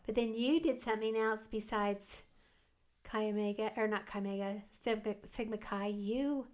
But 0.07 0.14
then 0.14 0.35
you 0.35 0.61
did 0.61 0.81
something 0.81 1.16
else 1.16 1.49
besides 1.50 2.23
Chi 3.04 3.26
Omega, 3.26 3.73
or 3.76 3.88
not 3.88 4.07
Chi 4.07 4.19
Omega, 4.19 4.62
Sigma, 4.71 5.14
Sigma 5.26 5.59
Chi. 5.59 5.87
You 5.88 6.47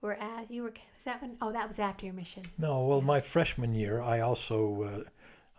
were 0.00 0.14
at 0.14 0.50
you 0.50 0.62
were 0.62 0.70
was 0.70 1.04
that 1.04 1.22
one? 1.22 1.36
Oh, 1.40 1.52
that 1.52 1.68
was 1.68 1.78
after 1.78 2.06
your 2.06 2.14
mission. 2.14 2.42
No, 2.58 2.84
well, 2.84 3.00
my 3.00 3.20
freshman 3.20 3.74
year, 3.74 4.00
I 4.00 4.20
also 4.20 4.82
uh, 4.82 5.10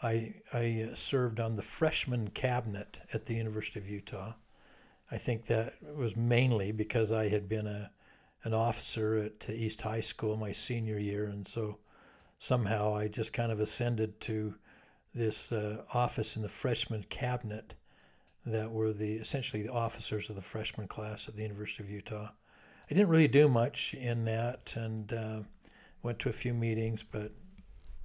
I 0.02 0.34
I 0.54 0.88
uh, 0.92 0.96
served 0.96 1.40
on 1.40 1.56
the 1.56 1.62
freshman 1.62 2.30
cabinet 2.30 3.02
at 3.14 3.26
the 3.26 3.36
University 3.36 3.80
of 3.80 3.90
Utah. 3.90 4.34
I 5.12 5.18
think 5.18 5.46
that 5.48 5.76
was 5.96 6.16
mainly 6.16 6.72
because 6.72 7.12
I 7.12 7.30
had 7.30 7.48
been 7.50 7.68
a 7.68 7.92
an 8.44 8.54
officer 8.54 9.18
at 9.18 9.50
East 9.50 9.82
High 9.82 10.02
School 10.02 10.36
my 10.36 10.52
senior 10.52 10.98
year, 10.98 11.26
and 11.26 11.48
so 11.48 11.78
somehow 12.40 12.96
I 12.96 13.08
just 13.08 13.34
kind 13.34 13.52
of 13.52 13.60
ascended 13.60 14.20
to 14.22 14.56
this 15.14 15.52
uh, 15.52 15.84
office 15.94 16.36
in 16.36 16.42
the 16.42 16.48
freshman 16.48 17.04
cabinet 17.04 17.76
that 18.46 18.72
were 18.72 18.94
the 18.94 19.14
essentially 19.14 19.62
the 19.62 19.72
officers 19.72 20.30
of 20.30 20.36
the 20.36 20.42
freshman 20.42 20.88
class 20.88 21.28
at 21.28 21.36
the 21.36 21.44
University 21.44 21.84
of 21.84 21.90
Utah. 21.90 22.30
I 22.90 22.94
didn't 22.94 23.10
really 23.10 23.28
do 23.28 23.48
much 23.48 23.94
in 23.94 24.26
that, 24.26 24.74
and 24.76 25.14
uh, 25.14 25.40
went 26.02 26.18
to 26.20 26.30
a 26.30 26.34
few 26.34 26.54
meetings, 26.54 27.04
but 27.04 27.32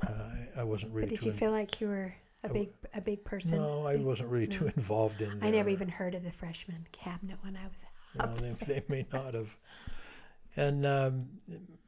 uh, 0.06 0.10
I- 0.12 0.48
I 0.60 0.64
wasn't 0.64 0.92
really. 0.92 1.08
But 1.08 1.16
did 1.18 1.24
you 1.24 1.32
in- 1.32 1.36
feel 1.38 1.50
like 1.52 1.80
you 1.80 1.88
were 1.88 2.14
a 2.44 2.48
big 2.48 2.70
a 2.94 3.00
big 3.00 3.24
person. 3.24 3.58
No, 3.58 3.86
I 3.86 3.96
Big- 3.96 4.06
wasn't 4.06 4.30
really 4.30 4.46
too 4.46 4.66
involved 4.76 5.20
in. 5.22 5.42
I 5.42 5.50
never 5.50 5.68
even 5.70 5.88
heard 5.88 6.14
of 6.14 6.22
the 6.22 6.30
freshman 6.32 6.86
cabinet 6.92 7.38
when 7.42 7.56
I 7.56 7.66
was 7.66 7.84
you 8.14 8.20
up 8.20 8.40
know, 8.40 8.54
they, 8.66 8.74
they 8.74 8.82
may 8.88 9.06
not 9.12 9.34
have. 9.34 9.56
And 10.56 10.86
um, 10.86 11.28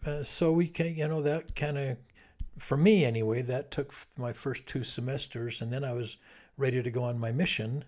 uh, 0.04 0.22
so 0.22 0.52
we 0.52 0.68
can, 0.68 0.94
you 0.94 1.08
know, 1.08 1.22
that 1.22 1.54
kind 1.56 1.78
of, 1.78 1.96
for 2.58 2.76
me 2.76 3.04
anyway, 3.06 3.40
that 3.42 3.70
took 3.70 3.88
f- 3.88 4.06
my 4.18 4.32
first 4.34 4.66
two 4.66 4.82
semesters, 4.84 5.62
and 5.62 5.72
then 5.72 5.84
I 5.84 5.92
was 5.92 6.18
ready 6.58 6.82
to 6.82 6.90
go 6.90 7.04
on 7.04 7.18
my 7.18 7.32
mission, 7.32 7.84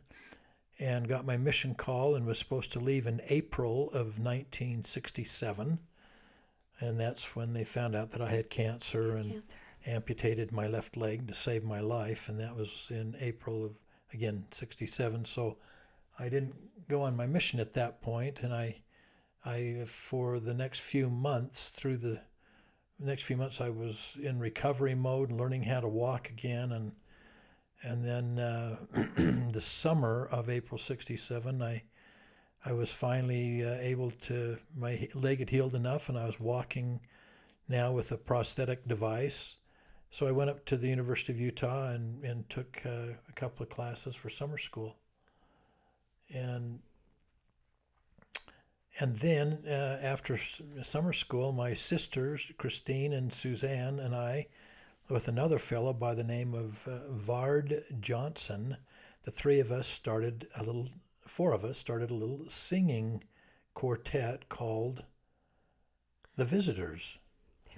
and 0.79 1.07
got 1.07 1.27
my 1.27 1.37
mission 1.37 1.75
call, 1.75 2.15
and 2.15 2.25
was 2.25 2.39
supposed 2.39 2.73
to 2.73 2.81
leave 2.81 3.07
in 3.07 3.21
April 3.29 3.89
of 3.91 4.19
1967, 4.19 5.79
and 6.81 6.99
that's 7.01 7.37
when 7.37 7.53
they 7.53 7.65
found 7.65 7.95
out 7.95 8.11
that 8.13 8.23
I 8.23 8.31
had 8.31 8.49
cancer 8.49 9.17
and 9.17 9.33
cancer. 9.33 9.57
Amputated 9.87 10.53
my 10.53 10.67
left 10.67 10.97
leg 10.97 11.29
to 11.29 11.35
save 11.35 11.65
my 11.65 11.81
life, 11.81 12.29
and 12.29 12.39
that 12.41 12.57
was 12.57 12.89
in 12.91 13.17
April 13.21 13.65
of 13.65 13.77
again 14.13 14.45
'67. 14.51 15.25
So 15.25 15.59
I 16.19 16.29
didn't 16.29 16.55
go 16.89 17.03
on 17.03 17.17
my 17.17 17.27
mission 17.27 17.61
at 17.61 17.73
that 17.75 18.03
point, 18.03 18.41
and 18.43 18.53
I, 18.53 18.83
I 19.45 19.85
for 19.87 20.39
the 20.41 20.55
next 20.55 20.81
few 20.81 21.09
months 21.09 21.71
through 21.71 21.99
the 21.99 22.21
next 22.99 23.23
few 23.23 23.37
months 23.37 23.61
I 23.61 23.71
was 23.71 24.17
in 24.23 24.39
recovery 24.39 24.95
mode, 24.95 25.33
learning 25.33 25.63
how 25.63 25.81
to 25.81 25.89
walk 25.89 26.29
again, 26.29 26.73
and 26.73 26.93
and 27.83 28.05
then 28.05 28.39
uh, 28.39 28.77
the 29.53 29.61
summer 29.61 30.29
of 30.31 30.51
April 30.51 30.79
'67, 30.79 31.63
I. 31.63 31.83
I 32.63 32.73
was 32.73 32.93
finally 32.93 33.65
uh, 33.65 33.77
able 33.81 34.11
to, 34.11 34.59
my 34.77 35.09
leg 35.15 35.39
had 35.39 35.49
healed 35.49 35.75
enough, 35.75 36.11
and 36.11 36.19
I 36.19 36.27
was 36.27 36.39
walking 36.39 37.01
now 37.71 37.93
with 37.93 38.13
a 38.13 38.19
prosthetic 38.19 38.87
device. 38.87 39.57
So 40.11 40.27
I 40.27 40.33
went 40.33 40.51
up 40.51 40.65
to 40.67 40.77
the 40.77 40.89
University 40.89 41.33
of 41.33 41.41
Utah 41.41 41.91
and, 41.91 42.23
and 42.25 42.49
took 42.51 42.83
uh, 42.85 43.15
a 43.29 43.33
couple 43.35 43.63
of 43.63 43.69
classes 43.69 44.17
for 44.17 44.29
summer 44.29 44.59
school. 44.59 44.97
And 46.33 46.81
and 48.99 49.17
then 49.17 49.61
uh, 49.67 49.99
after 50.03 50.37
summer 50.83 51.15
school, 51.15 51.53
my 51.53 51.73
sisters, 51.73 52.53
Christine 52.59 53.15
and 53.15 53.33
Suzanne, 53.33 53.99
and 53.99 54.15
I, 54.15 54.49
with 55.09 55.27
another 55.27 55.59
fellow 55.59 55.95
by 55.95 56.15
the 56.15 56.25
name 56.25 56.53
of 56.53 56.87
uh, 56.87 57.11
Vard 57.11 57.85
Johnson, 58.01 58.77
the 59.23 59.31
three 59.31 59.59
of 59.59 59.73
us 59.73 59.87
started 59.87 60.49
a 60.55 60.63
little, 60.63 60.89
four 61.23 61.53
of 61.53 61.65
us 61.65 61.79
started 61.79 62.11
a 62.11 62.15
little 62.15 62.45
singing 62.49 63.25
quartet 63.73 64.51
called 64.51 65.03
The 66.37 66.45
Visitors. 66.45 67.20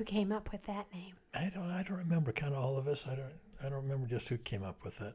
Who 0.03 0.07
came 0.07 0.33
up 0.33 0.51
with 0.51 0.65
that 0.65 0.93
name? 0.93 1.15
I 1.33 1.49
don't 1.55 1.71
I 1.71 1.85
don't 1.85 1.99
remember 1.99 2.33
kind 2.33 2.55
of 2.55 2.65
all 2.65 2.77
of 2.77 2.89
us. 2.89 3.07
I 3.07 3.15
don't 3.15 3.33
I 3.65 3.69
don't 3.69 3.85
remember 3.85 4.09
just 4.09 4.27
who 4.29 4.37
came 4.37 4.65
up 4.65 4.83
with 4.83 5.01
it. 5.01 5.15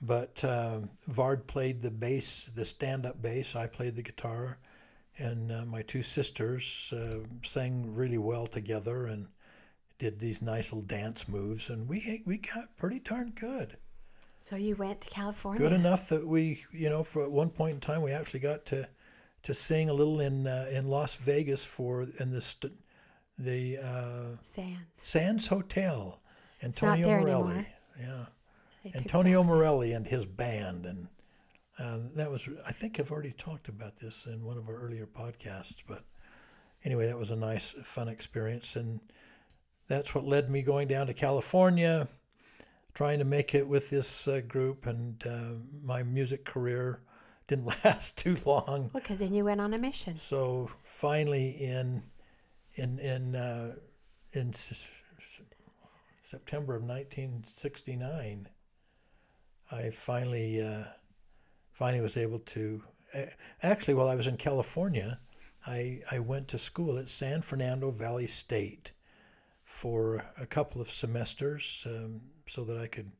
But 0.00 0.44
um, 0.44 0.90
Vard 1.08 1.48
played 1.48 1.82
the 1.82 1.90
bass, 1.90 2.48
the 2.54 2.64
stand-up 2.64 3.20
bass. 3.20 3.56
I 3.56 3.66
played 3.66 3.96
the 3.96 4.02
guitar, 4.02 4.58
and 5.18 5.50
uh, 5.50 5.64
my 5.64 5.82
two 5.82 6.02
sisters 6.02 6.94
uh, 6.96 7.18
sang 7.42 7.92
really 7.92 8.18
well 8.18 8.46
together 8.46 9.06
and 9.06 9.26
did 9.98 10.20
these 10.20 10.40
nice 10.40 10.66
little 10.66 10.82
dance 10.82 11.26
moves. 11.26 11.68
And 11.68 11.88
we 11.88 12.22
we 12.24 12.36
got 12.36 12.76
pretty 12.76 13.00
darn 13.00 13.32
good. 13.34 13.76
So 14.38 14.54
you 14.54 14.76
went 14.76 15.00
to 15.00 15.10
California. 15.10 15.58
Good 15.58 15.72
enough 15.72 16.08
that 16.10 16.24
we, 16.24 16.64
you 16.70 16.90
know, 16.90 17.02
for 17.02 17.24
at 17.24 17.30
one 17.32 17.50
point 17.50 17.74
in 17.74 17.80
time, 17.80 18.02
we 18.02 18.12
actually 18.12 18.38
got 18.38 18.66
to 18.66 18.88
to 19.42 19.52
sing 19.52 19.88
a 19.88 19.92
little 19.92 20.20
in 20.20 20.46
uh, 20.46 20.68
in 20.70 20.86
Las 20.86 21.16
Vegas 21.16 21.64
for 21.64 22.06
in 22.20 22.30
the 22.30 22.40
st- 22.40 22.72
the 23.40 23.78
uh, 23.78 24.36
Sands. 24.42 24.78
Sands 24.92 25.46
Hotel. 25.46 26.20
Antonio 26.62 27.08
Morelli. 27.08 27.50
anymore. 27.50 27.66
Yeah. 27.98 28.24
They 28.84 28.92
Antonio 28.94 29.42
Morelli 29.42 29.92
and 29.92 30.06
his 30.06 30.26
band. 30.26 30.86
And 30.86 31.08
uh, 31.78 31.98
that 32.14 32.30
was, 32.30 32.48
I 32.66 32.72
think 32.72 33.00
I've 33.00 33.10
already 33.10 33.32
talked 33.32 33.68
about 33.68 33.96
this 33.98 34.26
in 34.26 34.44
one 34.44 34.58
of 34.58 34.68
our 34.68 34.76
earlier 34.76 35.06
podcasts. 35.06 35.82
But 35.86 36.04
anyway, 36.84 37.06
that 37.06 37.18
was 37.18 37.30
a 37.30 37.36
nice, 37.36 37.74
fun 37.82 38.08
experience. 38.08 38.76
And 38.76 39.00
that's 39.88 40.14
what 40.14 40.24
led 40.24 40.50
me 40.50 40.62
going 40.62 40.88
down 40.88 41.06
to 41.06 41.14
California, 41.14 42.08
trying 42.94 43.18
to 43.18 43.24
make 43.24 43.54
it 43.54 43.66
with 43.66 43.88
this 43.90 44.28
uh, 44.28 44.40
group. 44.46 44.86
And 44.86 45.22
uh, 45.26 45.54
my 45.82 46.02
music 46.02 46.44
career 46.44 47.00
didn't 47.48 47.66
last 47.84 48.18
too 48.18 48.36
long. 48.44 48.90
Well, 48.92 49.02
because 49.02 49.18
then 49.18 49.32
you 49.32 49.44
went 49.44 49.60
on 49.60 49.72
a 49.72 49.78
mission. 49.78 50.16
So 50.18 50.70
finally, 50.82 51.50
in 51.50 52.02
in 52.80 52.98
in 52.98 53.36
uh, 53.36 53.74
in 54.32 54.52
September 56.22 56.74
of 56.74 56.82
1969, 56.82 58.48
I 59.70 59.90
finally 59.90 60.62
uh, 60.62 60.84
finally 61.70 62.00
was 62.00 62.16
able 62.16 62.38
to. 62.40 62.82
Actually, 63.62 63.94
while 63.94 64.08
I 64.08 64.14
was 64.14 64.26
in 64.26 64.36
California, 64.36 65.18
I 65.66 66.00
I 66.10 66.20
went 66.20 66.48
to 66.48 66.58
school 66.58 66.98
at 66.98 67.08
San 67.08 67.42
Fernando 67.42 67.90
Valley 67.90 68.26
State 68.26 68.92
for 69.62 70.24
a 70.38 70.46
couple 70.46 70.80
of 70.80 70.90
semesters, 70.90 71.84
um, 71.86 72.20
so 72.46 72.64
that 72.64 72.78
I 72.78 72.86
could, 72.86 73.12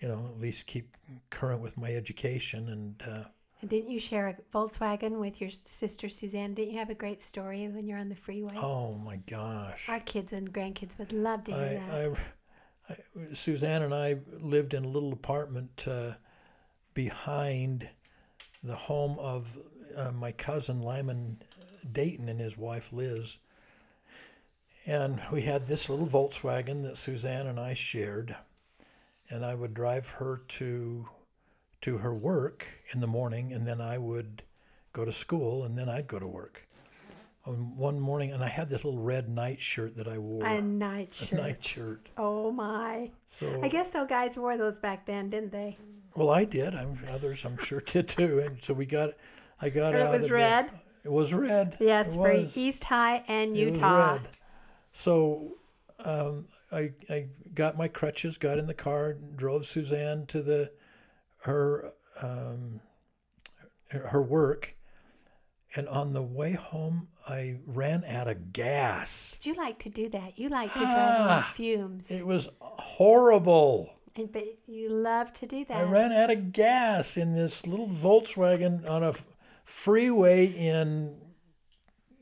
you 0.00 0.08
know, 0.08 0.30
at 0.34 0.40
least 0.40 0.66
keep 0.66 0.96
current 1.30 1.62
with 1.62 1.78
my 1.78 1.94
education 1.94 2.68
and. 2.68 3.02
Uh, 3.06 3.24
And 3.60 3.68
didn't 3.68 3.90
you 3.90 4.00
share 4.00 4.28
a 4.28 4.36
Volkswagen 4.56 5.20
with 5.20 5.40
your 5.40 5.50
sister 5.50 6.08
Suzanne? 6.08 6.54
Didn't 6.54 6.72
you 6.72 6.78
have 6.78 6.90
a 6.90 6.94
great 6.94 7.22
story 7.22 7.68
when 7.68 7.86
you're 7.86 7.98
on 7.98 8.08
the 8.08 8.16
freeway? 8.16 8.56
oh 8.56 8.94
my 8.94 9.16
gosh! 9.26 9.88
Our 9.88 10.00
kids 10.00 10.32
and 10.32 10.52
grandkids 10.52 10.98
would 10.98 11.12
love 11.12 11.44
to 11.44 11.52
hear 11.52 11.82
that. 11.86 11.90
I, 11.90 12.92
I, 12.92 12.96
I, 13.28 13.34
Suzanne 13.34 13.82
and 13.82 13.94
I 13.94 14.16
lived 14.40 14.74
in 14.74 14.84
a 14.84 14.88
little 14.88 15.12
apartment 15.12 15.86
uh, 15.86 16.12
behind 16.94 17.88
the 18.62 18.76
home 18.76 19.18
of 19.18 19.58
uh, 19.96 20.10
my 20.12 20.32
cousin 20.32 20.80
Lyman 20.80 21.42
Dayton 21.92 22.28
and 22.28 22.40
his 22.40 22.56
wife 22.56 22.92
Liz. 22.92 23.38
And 24.86 25.20
we 25.30 25.42
had 25.42 25.66
this 25.66 25.88
little 25.88 26.06
Volkswagen 26.06 26.82
that 26.84 26.96
Suzanne 26.96 27.46
and 27.46 27.60
I 27.60 27.74
shared. 27.74 28.34
And 29.28 29.44
I 29.44 29.54
would 29.54 29.74
drive 29.74 30.08
her 30.08 30.42
to 30.48 31.08
to 31.82 31.98
her 31.98 32.14
work 32.14 32.66
in 32.92 33.00
the 33.00 33.06
morning, 33.06 33.52
and 33.52 33.66
then 33.66 33.80
I 33.80 33.98
would 33.98 34.42
go 34.92 35.04
to 35.04 35.12
school, 35.12 35.64
and 35.64 35.76
then 35.78 35.88
I'd 35.88 36.06
go 36.06 36.18
to 36.18 36.26
work. 36.26 36.66
On 37.46 37.74
one 37.76 37.98
morning, 37.98 38.32
and 38.32 38.44
I 38.44 38.48
had 38.48 38.68
this 38.68 38.84
little 38.84 39.00
red 39.00 39.28
nightshirt 39.30 39.96
that 39.96 40.06
I 40.06 40.18
wore 40.18 40.44
a 40.44 40.60
night 40.60 41.18
a 41.22 41.24
shirt. 41.24 41.38
night 41.40 41.64
shirt. 41.64 42.08
Oh 42.18 42.52
my! 42.52 43.10
So 43.24 43.60
I 43.62 43.68
guess 43.68 43.88
those 43.90 44.08
guys 44.08 44.36
wore 44.36 44.58
those 44.58 44.78
back 44.78 45.06
then, 45.06 45.30
didn't 45.30 45.50
they? 45.50 45.78
well, 46.14 46.28
I 46.28 46.44
did. 46.44 46.74
I'm 46.74 46.98
others, 47.10 47.44
I'm 47.46 47.56
sure 47.56 47.80
did 47.80 48.08
too. 48.08 48.40
And 48.40 48.62
so 48.62 48.74
we 48.74 48.84
got, 48.84 49.10
I 49.60 49.70
got 49.70 49.94
And 49.94 50.02
it 50.02 50.10
was 50.10 50.22
of 50.24 50.28
the- 50.28 50.34
red? 50.34 50.70
It 51.02 51.10
was 51.10 51.32
red. 51.32 51.78
Yes, 51.80 52.14
for. 52.16 52.30
East 52.54 52.84
High 52.84 53.24
and 53.26 53.56
Utah. 53.56 54.18
So 54.92 55.56
um, 56.00 56.46
I 56.70 56.92
I 57.08 57.28
got 57.54 57.78
my 57.78 57.88
crutches, 57.88 58.36
got 58.36 58.58
in 58.58 58.66
the 58.66 58.74
car, 58.74 59.14
drove 59.36 59.64
Suzanne 59.64 60.26
to 60.26 60.42
the 60.42 60.70
her 61.42 61.92
um, 62.22 62.80
her 63.88 64.22
work, 64.22 64.76
and 65.74 65.88
on 65.88 66.12
the 66.12 66.22
way 66.22 66.52
home 66.52 67.08
I 67.28 67.56
ran 67.66 68.04
out 68.04 68.28
of 68.28 68.52
gas. 68.52 69.36
Did 69.40 69.46
you 69.50 69.54
like 69.62 69.78
to 69.80 69.88
do 69.90 70.08
that? 70.10 70.38
You 70.38 70.48
like 70.48 70.72
to 70.74 70.78
drive 70.80 71.20
on 71.20 71.28
Ah, 71.28 71.52
fumes, 71.54 72.10
It 72.10 72.26
was 72.26 72.48
horrible. 72.60 73.94
and, 74.16 74.30
but 74.32 74.44
you 74.66 74.88
love 74.90 75.32
to 75.34 75.46
do 75.46 75.64
that. 75.66 75.76
I 75.76 75.82
ran 75.82 76.12
out 76.12 76.30
of 76.30 76.52
gas 76.52 77.16
in 77.16 77.34
this 77.34 77.66
little 77.66 77.88
Volkswagen 77.88 78.88
on 78.88 79.02
a 79.04 79.12
freeway 79.64 80.46
in 80.46 81.16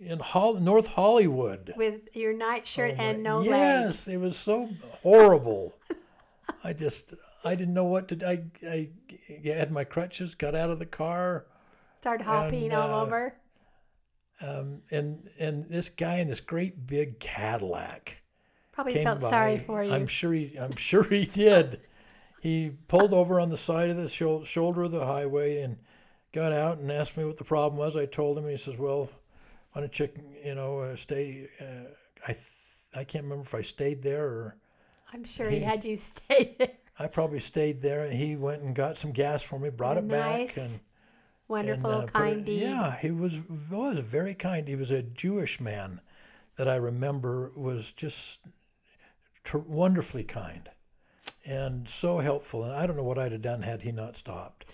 in 0.01 0.21
Hol- 0.21 0.61
North 0.61 0.87
Hollywood. 0.87 1.75
with 1.77 2.03
your 2.15 2.33
nightshirt 2.33 2.95
Oh 2.99 3.03
and 3.03 3.23
no 3.23 3.39
leg. 3.39 3.49
yes, 3.49 4.07
it 4.07 4.17
was 4.19 4.37
so 4.37 4.69
horrible. 5.03 5.75
I 6.65 6.73
just 6.73 7.15
I 7.45 7.55
didn't 7.55 7.75
know 7.75 7.85
what 7.85 8.09
to. 8.09 8.17
do. 8.17 8.27
I 8.27 8.45
I 8.67 8.89
had 9.45 9.71
my 9.73 9.85
crutches, 9.85 10.35
got 10.35 10.55
out 10.55 10.71
of 10.71 10.79
the 10.79 10.87
car, 10.87 11.47
Started 11.97 12.25
hopping 12.25 12.65
And, 12.65 12.73
all 12.75 12.95
uh, 13.01 13.03
over. 13.05 13.35
um, 14.41 14.83
and 14.91 15.29
and 15.39 15.69
this 15.69 15.89
guy 15.89 16.17
in 16.19 16.29
this 16.29 16.41
great 16.41 16.87
big 16.87 17.19
Cadillac 17.21 18.23
Probably 18.73 18.93
came 18.93 19.05
felt 19.05 19.21
by. 19.21 19.31
sorry 19.31 19.59
for 19.59 19.83
you. 19.83 19.93
I'm 19.93 20.07
sure 20.07 20.33
he 20.33 20.57
I'm 20.59 20.77
sure 20.77 21.03
he 21.05 21.25
did. 21.25 21.81
He 22.41 22.71
pulled 22.87 23.13
over 23.13 23.41
on 23.41 23.49
the 23.51 23.57
side 23.57 23.91
of 23.91 23.97
the 23.97 24.09
shou- 24.09 24.45
shoulder 24.45 24.83
of 24.85 24.93
the 24.93 25.05
highway 25.05 25.63
and 25.63 25.77
got 26.33 26.53
out 26.53 26.79
and 26.79 26.91
asked 26.93 27.17
me 27.17 27.25
what 27.25 27.37
the 27.37 27.43
problem 27.45 27.79
was. 27.79 27.97
I 27.97 28.07
told 28.07 28.39
him. 28.39 28.47
He 28.49 28.57
says, 28.57 28.79
"Well, 28.79 29.11
why 29.73 29.81
don't 29.81 29.99
you 29.99 30.09
you 30.45 30.55
know 30.55 30.79
uh, 30.81 30.95
stay?" 30.97 31.49
Uh, 31.61 31.91
I 32.29 32.33
th- 32.33 32.39
I 32.95 33.03
can't 33.05 33.25
remember 33.25 33.43
if 33.45 33.55
I 33.55 33.63
stayed 33.63 34.03
there 34.03 34.25
or. 34.27 34.57
I'm 35.13 35.25
sure 35.25 35.49
he 35.51 35.59
he- 35.59 35.65
had 35.65 35.85
you 35.85 35.97
stay 35.97 36.55
there. 36.59 36.69
I 36.99 37.07
probably 37.07 37.41
stayed 37.41 37.81
there, 37.83 38.05
and 38.05 38.13
he 38.13 38.35
went 38.37 38.63
and 38.63 38.75
got 38.75 38.97
some 38.97 39.13
gas 39.13 39.43
for 39.43 39.59
me, 39.59 39.71
brought 39.71 39.97
it 39.99 40.09
back, 40.09 40.57
and 40.57 40.81
Wonderful, 41.47 41.91
and, 41.91 42.09
uh, 42.09 42.13
kind 42.13 42.41
it- 42.41 42.45
deed. 42.45 42.63
Yeah, 42.63 42.97
he 42.99 43.11
was 43.11 43.41
was 43.71 43.99
very 44.01 44.35
kind. 44.35 44.67
He 44.69 44.75
was 44.77 44.91
a 44.91 45.03
Jewish 45.03 45.61
man 45.61 46.01
that 46.57 46.69
I 46.69 46.75
remember 46.75 47.53
was 47.55 47.93
just 47.93 48.41
tr- 49.45 49.59
wonderfully 49.59 50.25
kind. 50.25 50.69
and 51.45 51.89
so 51.89 52.19
helpful. 52.19 52.65
And 52.65 52.73
I 52.73 52.87
don't 52.87 52.97
know 52.97 53.05
what 53.05 53.19
I'd 53.19 53.33
have 53.33 53.41
done 53.43 53.63
had 53.63 53.81
he 53.83 53.91
not 53.93 54.17
stopped. 54.17 54.67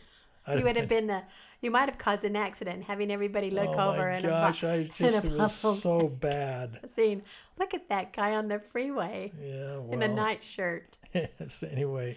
I'd 0.47 0.59
You 0.59 0.65
would 0.65 0.77
have 0.77 0.89
been 0.89 1.07
the. 1.07 1.23
You 1.61 1.71
might 1.71 1.89
have 1.89 1.97
caused 1.99 2.25
an 2.25 2.35
accident, 2.37 2.85
having 2.85 3.11
everybody 3.13 3.51
look 3.51 3.69
oh 3.69 3.91
over 3.91 4.03
my 4.03 4.15
and 4.15 4.23
gosh, 4.25 4.65
I 4.65 4.83
just 4.83 5.25
it 5.25 5.33
was 5.33 5.55
so 5.55 6.09
bad. 6.09 6.81
saying, 6.89 7.23
"Look 7.59 7.73
at 7.75 7.89
that 7.91 8.13
guy 8.13 8.33
on 8.35 8.49
the 8.49 8.59
freeway 8.59 9.33
Yeah, 9.41 9.79
well. 9.79 9.93
in 9.93 10.03
a 10.03 10.09
nightshirt." 10.09 10.99
Yes, 11.15 11.63
anyway, 11.63 12.17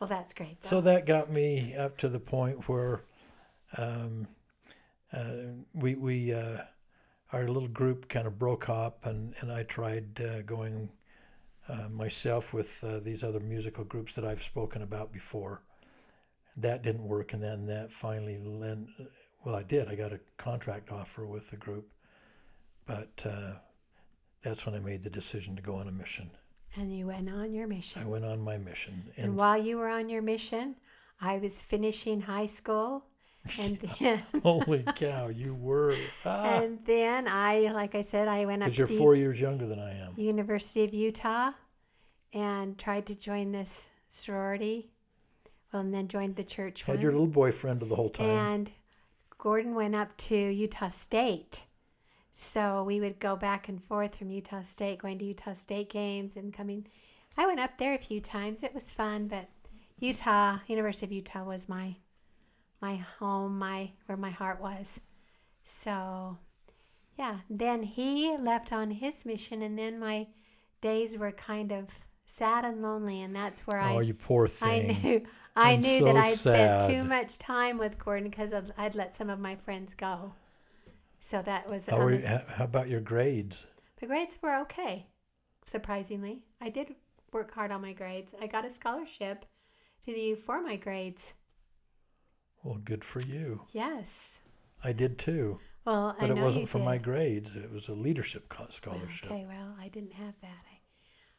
Well, 0.00 0.08
that's 0.08 0.34
great. 0.34 0.64
so 0.64 0.80
that 0.82 1.06
got 1.06 1.30
me 1.30 1.74
up 1.74 1.96
to 1.98 2.08
the 2.08 2.20
point 2.20 2.68
where 2.68 3.02
um, 3.76 4.26
uh, 5.12 5.32
we 5.74 5.94
we 5.94 6.32
uh, 6.32 6.58
our 7.32 7.48
little 7.48 7.68
group 7.68 8.08
kind 8.08 8.26
of 8.26 8.38
broke 8.38 8.68
up, 8.68 9.06
and 9.06 9.34
and 9.40 9.50
I 9.52 9.62
tried 9.64 10.20
uh, 10.20 10.42
going 10.42 10.88
uh, 11.68 11.88
myself 11.88 12.52
with 12.54 12.82
uh, 12.84 13.00
these 13.00 13.24
other 13.24 13.40
musical 13.40 13.84
groups 13.84 14.14
that 14.14 14.24
I've 14.24 14.42
spoken 14.42 14.82
about 14.82 15.12
before. 15.12 15.62
That 16.56 16.82
didn't 16.82 17.06
work, 17.06 17.32
and 17.32 17.42
then 17.42 17.66
that 17.66 17.90
finally 17.90 18.38
lent. 18.38 18.88
Well, 19.44 19.54
I 19.54 19.62
did. 19.62 19.88
I 19.88 19.94
got 19.94 20.12
a 20.12 20.20
contract 20.38 20.90
offer 20.90 21.26
with 21.26 21.50
the 21.50 21.56
group, 21.56 21.88
but 22.86 23.24
uh, 23.26 23.52
that's 24.42 24.64
when 24.64 24.74
I 24.74 24.78
made 24.78 25.04
the 25.04 25.10
decision 25.10 25.54
to 25.56 25.62
go 25.62 25.76
on 25.76 25.88
a 25.88 25.92
mission. 25.92 26.30
And 26.76 26.96
you 26.96 27.06
went 27.06 27.28
on 27.28 27.52
your 27.52 27.66
mission. 27.66 28.02
I 28.02 28.06
went 28.06 28.24
on 28.24 28.40
my 28.40 28.58
mission, 28.58 29.10
And 29.16 29.24
and 29.26 29.36
while 29.36 29.60
you 29.60 29.78
were 29.78 29.88
on 29.88 30.08
your 30.08 30.22
mission, 30.22 30.76
I 31.20 31.38
was 31.38 31.60
finishing 31.62 32.20
high 32.20 32.46
school, 32.46 33.04
and 33.60 33.78
then 33.98 34.22
holy 34.42 34.84
cow, 34.96 35.28
you 35.28 35.54
were. 35.54 35.96
Ah, 36.24 36.60
and 36.60 36.78
then 36.84 37.26
I, 37.28 37.70
like 37.72 37.94
I 37.94 38.02
said, 38.02 38.28
I 38.28 38.44
went 38.44 38.62
up 38.62 38.66
Because 38.66 38.76
to 38.76 38.78
you're 38.80 38.88
the 38.88 38.96
four 38.98 39.14
years 39.14 39.40
younger 39.40 39.66
than 39.66 39.78
I 39.78 39.92
am. 39.98 40.12
University 40.16 40.84
of 40.84 40.92
Utah, 40.92 41.52
and 42.32 42.76
tried 42.78 43.06
to 43.06 43.14
join 43.14 43.52
this 43.52 43.86
sorority. 44.10 44.90
Well, 45.72 45.82
and 45.82 45.92
then 45.92 46.08
joined 46.08 46.36
the 46.36 46.44
church 46.44 46.82
Had 46.82 46.96
one. 46.96 47.02
your 47.02 47.12
little 47.12 47.26
boyfriend 47.26 47.80
the 47.80 47.94
whole 47.94 48.10
time. 48.10 48.26
And 48.28 48.70
Gordon 49.38 49.74
went 49.74 49.94
up 49.94 50.16
to 50.18 50.36
Utah 50.36 50.88
State. 50.90 51.64
So 52.38 52.82
we 52.82 53.00
would 53.00 53.18
go 53.18 53.34
back 53.34 53.70
and 53.70 53.82
forth 53.82 54.16
from 54.16 54.30
Utah 54.30 54.60
State, 54.60 54.98
going 54.98 55.16
to 55.20 55.24
Utah 55.24 55.54
State 55.54 55.88
games 55.88 56.36
and 56.36 56.52
coming. 56.52 56.86
I 57.34 57.46
went 57.46 57.60
up 57.60 57.78
there 57.78 57.94
a 57.94 57.98
few 57.98 58.20
times. 58.20 58.62
It 58.62 58.74
was 58.74 58.92
fun, 58.92 59.26
but 59.26 59.48
Utah, 60.00 60.58
University 60.66 61.06
of 61.06 61.12
Utah 61.12 61.44
was 61.44 61.66
my 61.66 61.96
my 62.82 62.96
home, 62.96 63.58
my 63.58 63.92
where 64.04 64.18
my 64.18 64.28
heart 64.28 64.60
was. 64.60 65.00
So 65.64 66.36
yeah, 67.18 67.38
then 67.48 67.82
he 67.82 68.36
left 68.36 68.70
on 68.70 68.90
his 68.90 69.24
mission 69.24 69.62
and 69.62 69.78
then 69.78 69.98
my 69.98 70.26
days 70.82 71.16
were 71.16 71.32
kind 71.32 71.72
of 71.72 71.88
sad 72.26 72.66
and 72.66 72.82
lonely 72.82 73.22
and 73.22 73.34
that's 73.34 73.66
where 73.66 73.80
I 73.80 73.94
oh, 73.94 74.00
you 74.00 74.12
poor 74.12 74.46
thing. 74.46 74.90
I 74.90 75.02
knew 75.02 75.26
I 75.56 75.72
I'm 75.72 75.80
knew 75.80 76.00
so 76.00 76.04
that 76.04 76.16
I'd 76.16 76.34
spent 76.34 76.90
too 76.90 77.02
much 77.02 77.38
time 77.38 77.78
with 77.78 77.98
Gordon 77.98 78.28
because 78.28 78.52
I'd 78.76 78.94
let 78.94 79.16
some 79.16 79.30
of 79.30 79.38
my 79.38 79.56
friends 79.56 79.94
go. 79.94 80.34
So 81.28 81.42
that 81.42 81.68
was 81.68 81.86
How, 81.86 81.98
were 81.98 82.14
you, 82.14 82.24
how, 82.24 82.64
about 82.64 82.88
your 82.88 83.00
grades? 83.00 83.66
my 84.00 84.06
grades 84.06 84.38
were 84.40 84.60
okay, 84.60 85.06
surprisingly. 85.64 86.44
I 86.60 86.68
did 86.68 86.94
work 87.32 87.52
hard 87.52 87.72
on 87.72 87.82
my 87.82 87.94
grades. 87.94 88.32
I 88.40 88.46
got 88.46 88.64
a 88.64 88.70
scholarship 88.70 89.44
to 90.04 90.12
the 90.12 90.20
U 90.20 90.36
for 90.36 90.62
my 90.62 90.76
grades. 90.76 91.34
Well, 92.62 92.76
good 92.76 93.02
for 93.02 93.18
you. 93.18 93.62
Yes. 93.72 94.38
I 94.84 94.92
did 94.92 95.18
too, 95.18 95.58
Well, 95.84 96.14
I 96.16 96.20
but 96.20 96.30
it 96.30 96.36
wasn't 96.36 96.60
you 96.62 96.66
for 96.68 96.78
did. 96.78 96.84
my 96.84 96.98
grades. 96.98 97.56
It 97.56 97.72
was 97.72 97.88
a 97.88 97.92
leadership 97.92 98.48
scholarship. 98.70 99.28
Okay, 99.28 99.46
well, 99.48 99.74
I 99.80 99.88
didn't 99.88 100.12
have 100.12 100.34
that. 100.42 100.64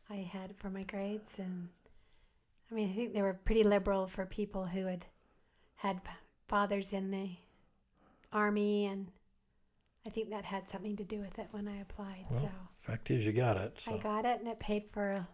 I, 0.09 0.15
I 0.15 0.17
had 0.33 0.49
it 0.49 0.57
for 0.59 0.69
my 0.69 0.83
grades, 0.83 1.39
and 1.39 1.69
I 2.69 2.75
mean, 2.75 2.91
I 2.91 2.93
think 2.93 3.13
they 3.13 3.21
were 3.21 3.39
pretty 3.45 3.63
liberal 3.63 4.05
for 4.05 4.25
people 4.25 4.65
who 4.65 4.85
had 4.85 5.05
had 5.75 6.01
fathers 6.49 6.91
in 6.91 7.09
the 7.09 7.29
army, 8.33 8.87
and 8.87 9.07
I 10.07 10.09
think 10.09 10.29
that 10.29 10.45
had 10.45 10.67
something 10.69 10.95
to 10.95 11.03
do 11.03 11.19
with 11.19 11.37
it 11.37 11.47
when 11.51 11.67
I 11.67 11.81
applied. 11.81 12.25
Well, 12.31 12.39
so 12.39 12.49
Fact 12.79 13.11
is, 13.11 13.25
you 13.25 13.33
got 13.33 13.57
it. 13.57 13.79
So 13.81 13.95
I 13.95 13.97
got 13.97 14.25
it, 14.25 14.39
and 14.39 14.47
it 14.47 14.59
paid 14.59 14.87
for 14.89 15.11
a. 15.11 15.27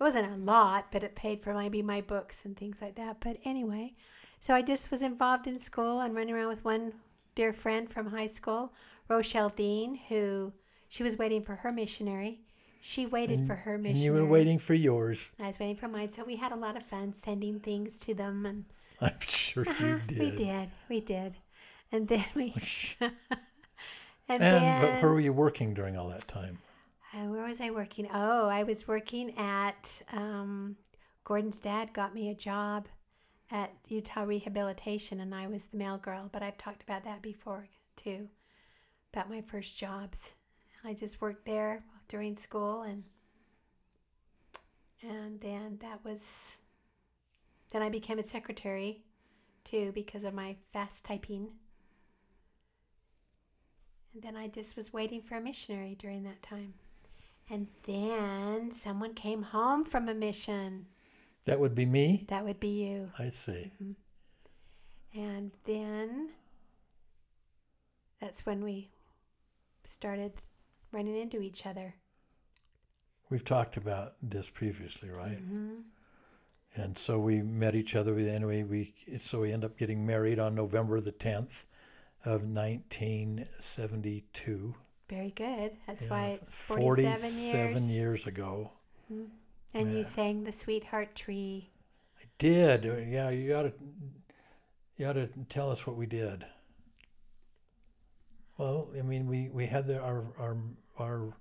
It 0.00 0.02
wasn't 0.04 0.30
a 0.32 0.36
lot, 0.36 0.88
but 0.92 1.02
it 1.02 1.14
paid 1.16 1.42
for 1.42 1.54
maybe 1.54 1.80
my 1.80 2.00
books 2.02 2.44
and 2.44 2.56
things 2.56 2.82
like 2.82 2.96
that. 2.96 3.18
But 3.20 3.38
anyway, 3.44 3.94
so 4.38 4.52
I 4.54 4.60
just 4.62 4.90
was 4.90 5.00
involved 5.02 5.46
in 5.46 5.58
school 5.58 6.00
and 6.00 6.14
running 6.14 6.34
around 6.34 6.48
with 6.48 6.64
one 6.64 6.92
dear 7.34 7.52
friend 7.54 7.88
from 7.88 8.08
high 8.08 8.26
school, 8.26 8.74
Rochelle 9.08 9.48
Dean, 9.48 9.98
who 10.08 10.52
she 10.88 11.02
was 11.02 11.16
waiting 11.16 11.42
for 11.42 11.54
her 11.56 11.72
missionary. 11.72 12.40
She 12.82 13.06
waited 13.06 13.38
and, 13.40 13.46
for 13.46 13.54
her 13.54 13.78
missionary. 13.78 13.92
and 13.94 14.04
you 14.04 14.12
were 14.12 14.26
waiting 14.26 14.58
for 14.58 14.74
yours. 14.74 15.30
I 15.40 15.46
was 15.46 15.58
waiting 15.60 15.76
for 15.76 15.88
mine, 15.88 16.10
so 16.10 16.24
we 16.24 16.36
had 16.36 16.52
a 16.52 16.56
lot 16.56 16.76
of 16.76 16.82
fun 16.82 17.14
sending 17.14 17.60
things 17.60 17.98
to 18.00 18.12
them, 18.12 18.44
and 18.44 18.64
I'm 19.00 19.18
sure 19.20 19.64
Uh-huh, 19.66 19.86
you 19.86 20.00
did. 20.06 20.18
we 20.18 20.30
did, 20.32 20.68
we 20.90 21.00
did, 21.00 21.36
and 21.92 22.08
then 22.08 22.24
we, 22.34 22.52
and, 24.28 24.42
And 24.42 24.42
then 24.42 24.80
but 24.82 25.02
where 25.02 25.12
were 25.12 25.20
you 25.20 25.32
working 25.32 25.74
during 25.74 25.96
all 25.96 26.08
that 26.08 26.26
time? 26.28 26.58
Uh, 27.14 27.26
where 27.26 27.46
was 27.46 27.60
I 27.60 27.70
working? 27.70 28.08
Oh, 28.12 28.48
I 28.48 28.62
was 28.62 28.88
working 28.88 29.36
at 29.38 30.02
um, 30.12 30.76
Gordon's 31.24 31.60
dad 31.60 31.92
got 31.92 32.14
me 32.14 32.30
a 32.30 32.34
job 32.34 32.88
at 33.50 33.70
Utah 33.88 34.22
Rehabilitation, 34.22 35.20
and 35.20 35.34
I 35.34 35.46
was 35.46 35.66
the 35.66 35.76
mail 35.76 35.98
girl. 35.98 36.30
But 36.32 36.42
I've 36.42 36.56
talked 36.56 36.82
about 36.82 37.04
that 37.04 37.20
before 37.20 37.68
too, 37.96 38.28
about 39.12 39.28
my 39.28 39.42
first 39.42 39.76
jobs. 39.76 40.32
I 40.84 40.94
just 40.94 41.20
worked 41.20 41.44
there 41.44 41.84
during 42.08 42.36
school, 42.36 42.82
and 42.82 43.04
and 45.02 45.40
then 45.40 45.78
that 45.82 46.04
was 46.04 46.22
then 47.70 47.82
I 47.82 47.88
became 47.88 48.18
a 48.18 48.22
secretary 48.22 49.02
too 49.64 49.92
because 49.94 50.24
of 50.24 50.34
my 50.34 50.56
fast 50.72 51.04
typing. 51.04 51.48
And 54.14 54.22
then 54.22 54.36
I 54.36 54.48
just 54.48 54.76
was 54.76 54.92
waiting 54.92 55.22
for 55.22 55.36
a 55.36 55.40
missionary 55.40 55.96
during 55.98 56.22
that 56.24 56.42
time. 56.42 56.74
And 57.50 57.66
then 57.84 58.72
someone 58.74 59.14
came 59.14 59.42
home 59.42 59.84
from 59.84 60.08
a 60.08 60.14
mission. 60.14 60.86
That 61.44 61.58
would 61.58 61.74
be 61.74 61.86
me. 61.86 62.26
That 62.28 62.44
would 62.44 62.60
be 62.60 62.84
you. 62.84 63.10
I 63.18 63.30
see. 63.30 63.72
And 65.14 65.50
then 65.64 66.30
that's 68.20 68.46
when 68.46 68.62
we 68.62 68.90
started 69.84 70.32
running 70.92 71.16
into 71.16 71.40
each 71.40 71.66
other. 71.66 71.94
We've 73.28 73.44
talked 73.44 73.76
about 73.76 74.14
this 74.22 74.48
previously, 74.48 75.10
right? 75.10 75.38
hmm 75.38 75.80
And 76.76 76.96
so 76.96 77.18
we 77.18 77.42
met 77.42 77.74
each 77.74 77.96
other. 77.96 78.16
Anyway, 78.16 78.62
we 78.62 78.94
so 79.18 79.40
we 79.40 79.52
end 79.52 79.64
up 79.64 79.76
getting 79.76 80.06
married 80.06 80.38
on 80.38 80.54
November 80.54 81.00
the 81.00 81.12
tenth 81.12 81.66
of 82.24 82.44
nineteen 82.44 83.46
seventy 83.58 84.24
two. 84.32 84.74
Very 85.08 85.30
good. 85.32 85.72
That's 85.86 86.06
why 86.06 86.38
it's 86.40 86.54
47 86.54 87.18
forty-seven 87.18 87.82
years. 87.88 87.90
years 87.90 88.26
ago. 88.26 88.70
Mhm. 89.12 89.28
And 89.74 89.92
you 89.96 90.04
sang 90.04 90.44
the 90.44 90.52
Sweetheart 90.52 91.14
Tree. 91.14 91.70
I 92.18 92.24
did. 92.38 92.86
Uh, 92.86 92.96
Yeah, 92.96 93.30
you 93.30 93.48
got 93.48 93.62
to 93.62 93.72
you 94.96 95.06
got 95.06 95.14
to 95.14 95.26
tell 95.48 95.70
us 95.70 95.86
what 95.86 95.96
we 95.96 96.06
did. 96.06 96.44
Well, 98.58 98.90
I 98.96 99.02
mean, 99.02 99.26
we 99.26 99.48
we 99.48 99.66
had 99.66 99.86
the, 99.86 99.98
our 99.98 100.24
our 100.38 100.56
our 100.98 101.32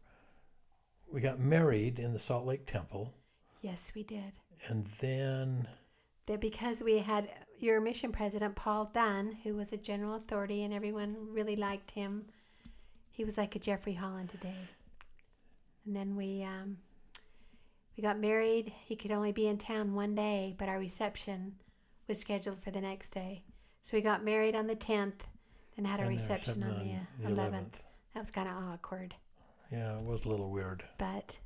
we 1.12 1.22
got 1.22 1.40
married 1.40 2.00
in 2.00 2.14
the 2.14 2.20
Salt 2.20 2.46
Lake 2.46 2.66
Temple, 2.66 3.14
Yes, 3.62 3.92
we 3.94 4.04
did. 4.04 4.32
and 4.70 4.86
then 5.02 5.68
that 6.26 6.40
because 6.40 6.82
we 6.82 7.00
had 7.00 7.30
your 7.62 7.80
mission 7.80 8.12
president 8.12 8.56
Paul 8.56 8.90
Dunn, 8.94 9.38
who 9.44 9.56
was 9.56 9.72
a 9.72 9.78
general 9.78 10.16
authority 10.16 10.64
and 10.64 10.74
everyone 10.74 11.16
really 11.30 11.56
liked 11.56 11.92
him. 11.92 12.26
He 13.12 13.24
was 13.24 13.38
like 13.38 13.56
a 13.56 13.60
Jeffrey 13.60 13.94
Holland 13.94 14.30
today. 14.30 14.56
And 15.86 15.96
then 15.96 16.16
we 16.16 16.44
um, 16.44 16.78
we 17.98 18.02
got 18.04 18.20
married. 18.20 18.72
He 18.86 18.96
could 18.96 19.12
only 19.12 19.32
be 19.32 19.48
in 19.48 19.58
town 19.58 19.94
one 19.94 20.16
day, 20.16 20.56
but 20.58 20.70
our 20.70 20.80
reception 20.80 21.54
was 22.08 22.20
scheduled 22.20 22.60
for 22.64 22.72
the 22.72 22.82
next 22.82 23.12
day. 23.12 23.44
So 23.82 23.98
we 23.98 24.02
got 24.02 24.24
married 24.24 24.56
on 24.56 24.68
the 24.68 24.76
tenth, 24.76 25.24
and 25.78 25.88
had 25.88 26.00
a 26.00 26.04
and 26.04 26.12
reception 26.12 26.64
on 26.64 26.70
the 26.70 27.24
the 27.26 27.32
eleventh. 27.34 27.84
That 28.14 28.20
was 28.22 28.32
kind 28.32 28.48
of 28.48 28.56
awkward, 28.56 29.16
Yeah, 29.72 29.98
it 29.98 30.04
was 30.04 30.26
a 30.26 30.30
little 30.30 30.50
weird. 30.52 30.84
but 30.98 31.38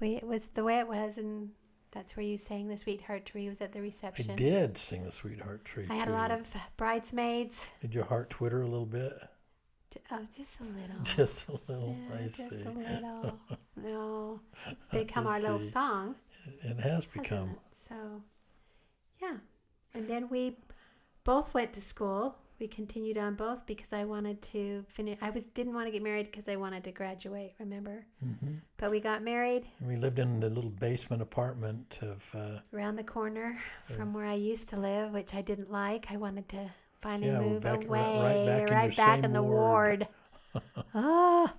we 0.00 0.16
it 0.16 0.26
was 0.26 0.48
the 0.50 0.64
way 0.64 0.78
it 0.78 0.88
was, 0.88 1.18
and 1.18 1.50
that's 1.92 2.16
where 2.16 2.24
you 2.24 2.36
sang 2.36 2.68
the 2.68 2.76
Sweetheart 2.76 3.26
Tree 3.26 3.48
was 3.48 3.60
at 3.60 3.72
the 3.72 3.80
reception. 3.80 4.30
I 4.30 4.34
did 4.34 4.78
sing 4.78 5.04
the 5.04 5.12
Sweetheart 5.12 5.64
Tree. 5.64 5.86
I 5.88 5.94
had 5.94 6.08
a 6.08 6.12
lot 6.12 6.30
of 6.30 6.50
bridesmaids. 6.76 7.68
Did 7.80 7.94
your 7.94 8.04
heart 8.04 8.30
twitter 8.30 8.62
a 8.62 8.66
little 8.66 8.86
bit? 8.86 9.12
Oh, 10.10 10.18
just 10.34 10.56
a 10.60 10.64
little. 10.64 11.02
Just 11.04 11.48
a 11.48 11.52
little. 11.68 11.94
yeah, 12.08 12.16
I 12.16 12.22
just 12.24 12.36
see. 12.36 12.62
a 12.64 12.70
little. 12.70 13.38
No, 13.76 14.40
it's 14.66 14.88
become 14.90 15.26
our 15.26 15.40
little 15.40 15.60
song. 15.60 16.14
It 16.62 16.78
has 16.80 17.04
become. 17.06 17.50
it? 17.50 17.58
So, 17.88 17.94
yeah. 19.20 19.36
And 19.94 20.06
then 20.06 20.28
we 20.28 20.56
both 21.24 21.52
went 21.52 21.72
to 21.74 21.80
school 21.80 22.36
we 22.60 22.68
continued 22.68 23.18
on 23.18 23.34
both 23.34 23.66
because 23.66 23.92
I 23.92 24.04
wanted 24.04 24.40
to 24.42 24.84
finish. 24.88 25.18
I 25.20 25.30
was 25.30 25.48
didn't 25.48 25.74
want 25.74 25.86
to 25.86 25.90
get 25.90 26.02
married 26.02 26.26
because 26.26 26.48
I 26.48 26.56
wanted 26.56 26.84
to 26.84 26.92
graduate. 26.92 27.54
Remember? 27.58 28.04
hmm 28.20 28.54
But 28.76 28.90
we 28.90 29.00
got 29.00 29.22
married 29.22 29.66
We 29.84 29.96
lived 29.96 30.18
in 30.18 30.38
the 30.40 30.48
little 30.50 30.70
basement 30.70 31.22
apartment 31.22 31.98
of. 32.02 32.28
Uh, 32.34 32.58
around 32.76 32.96
the 32.96 33.04
corner 33.04 33.58
Yeah. 33.88 33.96
from 33.96 34.14
where 34.14 34.26
I 34.26 34.34
used 34.34 34.68
to 34.70 34.76
live, 34.76 35.12
which 35.12 35.34
I 35.34 35.42
didn't 35.42 35.70
like. 35.70 36.06
I 36.10 36.16
wanted 36.16 36.48
to 36.50 36.70
finally 37.00 37.32
Yeah, 37.32 37.40
move 37.40 37.62
back- 37.62 37.84
away, 37.84 38.00
right 38.00 38.46
back 38.46 38.68
in 38.70 38.74
right 38.76 38.96
back 38.96 39.24
in 39.24 39.32
the 39.32 39.42
ward. 39.42 40.06
ward. 40.54 40.64
Ah, 40.94 41.54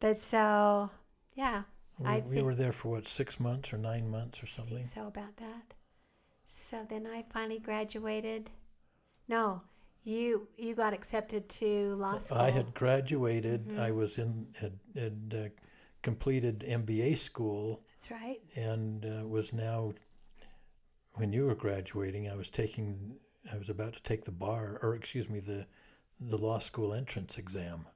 but 0.00 0.18
so 0.18 0.90
yeah, 1.34 1.62
we, 1.98 2.06
I 2.06 2.18
we 2.18 2.34
think- 2.34 2.44
were 2.44 2.54
there 2.56 2.72
for 2.72 2.88
what 2.90 3.06
six 3.06 3.38
months 3.40 3.72
or 3.72 3.78
nine 3.78 4.10
months 4.10 4.42
or 4.42 4.46
I 4.46 4.56
something. 4.56 4.74
think 4.78 4.86
so 4.86 5.06
about 5.06 5.36
that. 5.36 5.74
So 6.44 6.84
then 6.88 7.06
I 7.06 7.22
finally 7.32 7.60
graduated. 7.60 8.50
No, 9.28 9.62
you 10.04 10.48
you 10.56 10.74
got 10.74 10.92
accepted 10.92 11.48
to 11.48 11.94
law 11.96 12.18
school. 12.18 12.38
I 12.38 12.50
had 12.50 12.74
graduated. 12.74 13.68
I 13.78 13.90
Mhm. 13.90 13.96
was 13.96 14.18
in 14.18 14.46
had, 14.58 14.78
had 14.94 15.34
uh, 15.36 15.48
completed 16.02 16.64
MBA 16.66 17.14
school 17.16 17.82
That's 17.92 18.10
right. 18.10 18.40
and 18.56 19.04
uh, 19.04 19.26
was 19.28 19.52
now. 19.52 19.94
When 21.14 21.32
you 21.32 21.46
were 21.46 21.54
graduating, 21.54 22.28
I 22.28 22.34
was 22.36 22.50
taking. 22.50 23.18
I 23.52 23.56
was 23.58 23.68
about 23.68 23.92
to 23.94 24.02
take 24.02 24.24
the 24.24 24.32
bar, 24.32 24.78
or 24.82 24.94
excuse 24.94 25.28
me, 25.28 25.40
the 25.40 25.66
the 26.20 26.38
law 26.38 26.58
school 26.58 26.92
entrance 26.94 27.38
exam. 27.38 27.86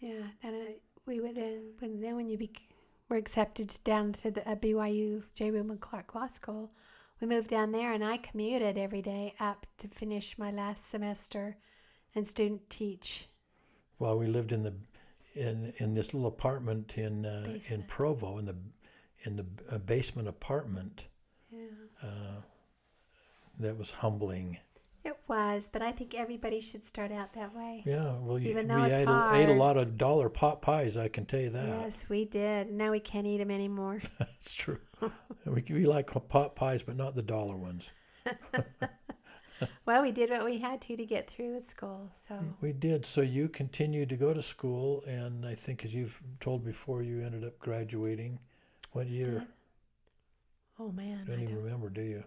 Yeah, 0.00 0.22
and 0.42 0.56
I, 0.56 0.74
we 1.06 1.20
were 1.20 1.32
then 1.32 1.72
when 1.78 2.00
then 2.00 2.16
when 2.16 2.28
you 2.28 2.38
bec 2.38 2.60
were 3.08 3.16
accepted 3.16 3.78
down 3.84 4.12
to 4.14 4.30
the 4.30 4.48
uh, 4.48 4.56
BYU 4.56 5.22
J. 5.34 5.50
Wilman 5.50 5.80
Clark 5.80 6.14
Law 6.14 6.26
School, 6.26 6.70
we 7.22 7.28
moved 7.28 7.48
down 7.48 7.70
there, 7.70 7.92
and 7.92 8.04
I 8.04 8.16
commuted 8.16 8.76
every 8.76 9.00
day 9.00 9.34
up 9.38 9.66
to 9.78 9.88
finish 9.88 10.36
my 10.36 10.50
last 10.50 10.90
semester, 10.90 11.56
and 12.14 12.26
student 12.26 12.68
teach. 12.68 13.28
Well, 13.98 14.18
we 14.18 14.26
lived 14.26 14.52
in 14.52 14.64
the 14.64 14.74
in 15.34 15.72
in 15.78 15.94
this 15.94 16.12
little 16.12 16.28
apartment 16.28 16.98
in 16.98 17.24
uh, 17.24 17.58
in 17.68 17.84
Provo 17.84 18.38
in 18.38 18.44
the 18.46 18.56
in 19.24 19.36
the 19.36 19.46
uh, 19.70 19.78
basement 19.78 20.28
apartment. 20.28 21.04
Yeah, 21.50 21.68
Uh, 22.02 22.40
that 23.60 23.78
was 23.78 23.90
humbling. 23.92 24.58
It 25.04 25.16
was, 25.26 25.68
but 25.72 25.82
I 25.82 25.90
think 25.92 26.14
everybody 26.14 26.60
should 26.60 26.84
start 26.84 27.10
out 27.10 27.32
that 27.34 27.54
way. 27.54 27.82
Yeah, 27.84 28.16
well, 28.20 28.38
you, 28.38 28.50
Even 28.50 28.68
we 28.68 28.74
though 28.74 28.84
it's 28.84 28.94
ate, 28.94 29.08
a, 29.08 29.30
ate 29.34 29.48
a 29.48 29.54
lot 29.54 29.76
of 29.76 29.98
dollar 29.98 30.28
pot 30.28 30.62
pies. 30.62 30.96
I 30.96 31.08
can 31.08 31.26
tell 31.26 31.40
you 31.40 31.50
that. 31.50 31.66
Yes, 31.66 32.06
we 32.08 32.24
did. 32.24 32.72
Now 32.72 32.92
we 32.92 33.00
can't 33.00 33.26
eat 33.26 33.38
them 33.38 33.50
anymore. 33.50 34.00
That's 34.18 34.52
true. 34.54 34.78
we 35.44 35.64
we 35.70 35.86
like 35.86 36.10
pot 36.28 36.54
pies, 36.54 36.82
but 36.82 36.96
not 36.96 37.16
the 37.16 37.22
dollar 37.22 37.56
ones. 37.56 37.90
well, 39.86 40.02
we 40.02 40.12
did 40.12 40.30
what 40.30 40.44
we 40.44 40.58
had 40.58 40.80
to 40.82 40.96
to 40.96 41.04
get 41.04 41.28
through 41.28 41.54
with 41.54 41.68
school. 41.68 42.10
So 42.28 42.34
mm, 42.34 42.54
We 42.60 42.72
did. 42.72 43.04
So 43.04 43.20
you 43.22 43.48
continued 43.48 44.08
to 44.10 44.16
go 44.16 44.32
to 44.32 44.42
school, 44.42 45.02
and 45.06 45.44
I 45.44 45.54
think, 45.54 45.84
as 45.84 45.92
you've 45.92 46.22
told 46.38 46.64
before, 46.64 47.02
you 47.02 47.22
ended 47.22 47.44
up 47.44 47.58
graduating. 47.58 48.38
What 48.92 49.08
year? 49.08 49.46
oh 50.78 50.92
man, 50.92 51.24
Don't 51.26 51.38
I 51.38 51.42
even 51.42 51.54
don't 51.54 51.64
remember, 51.64 51.88
do 51.88 52.02
you? 52.02 52.24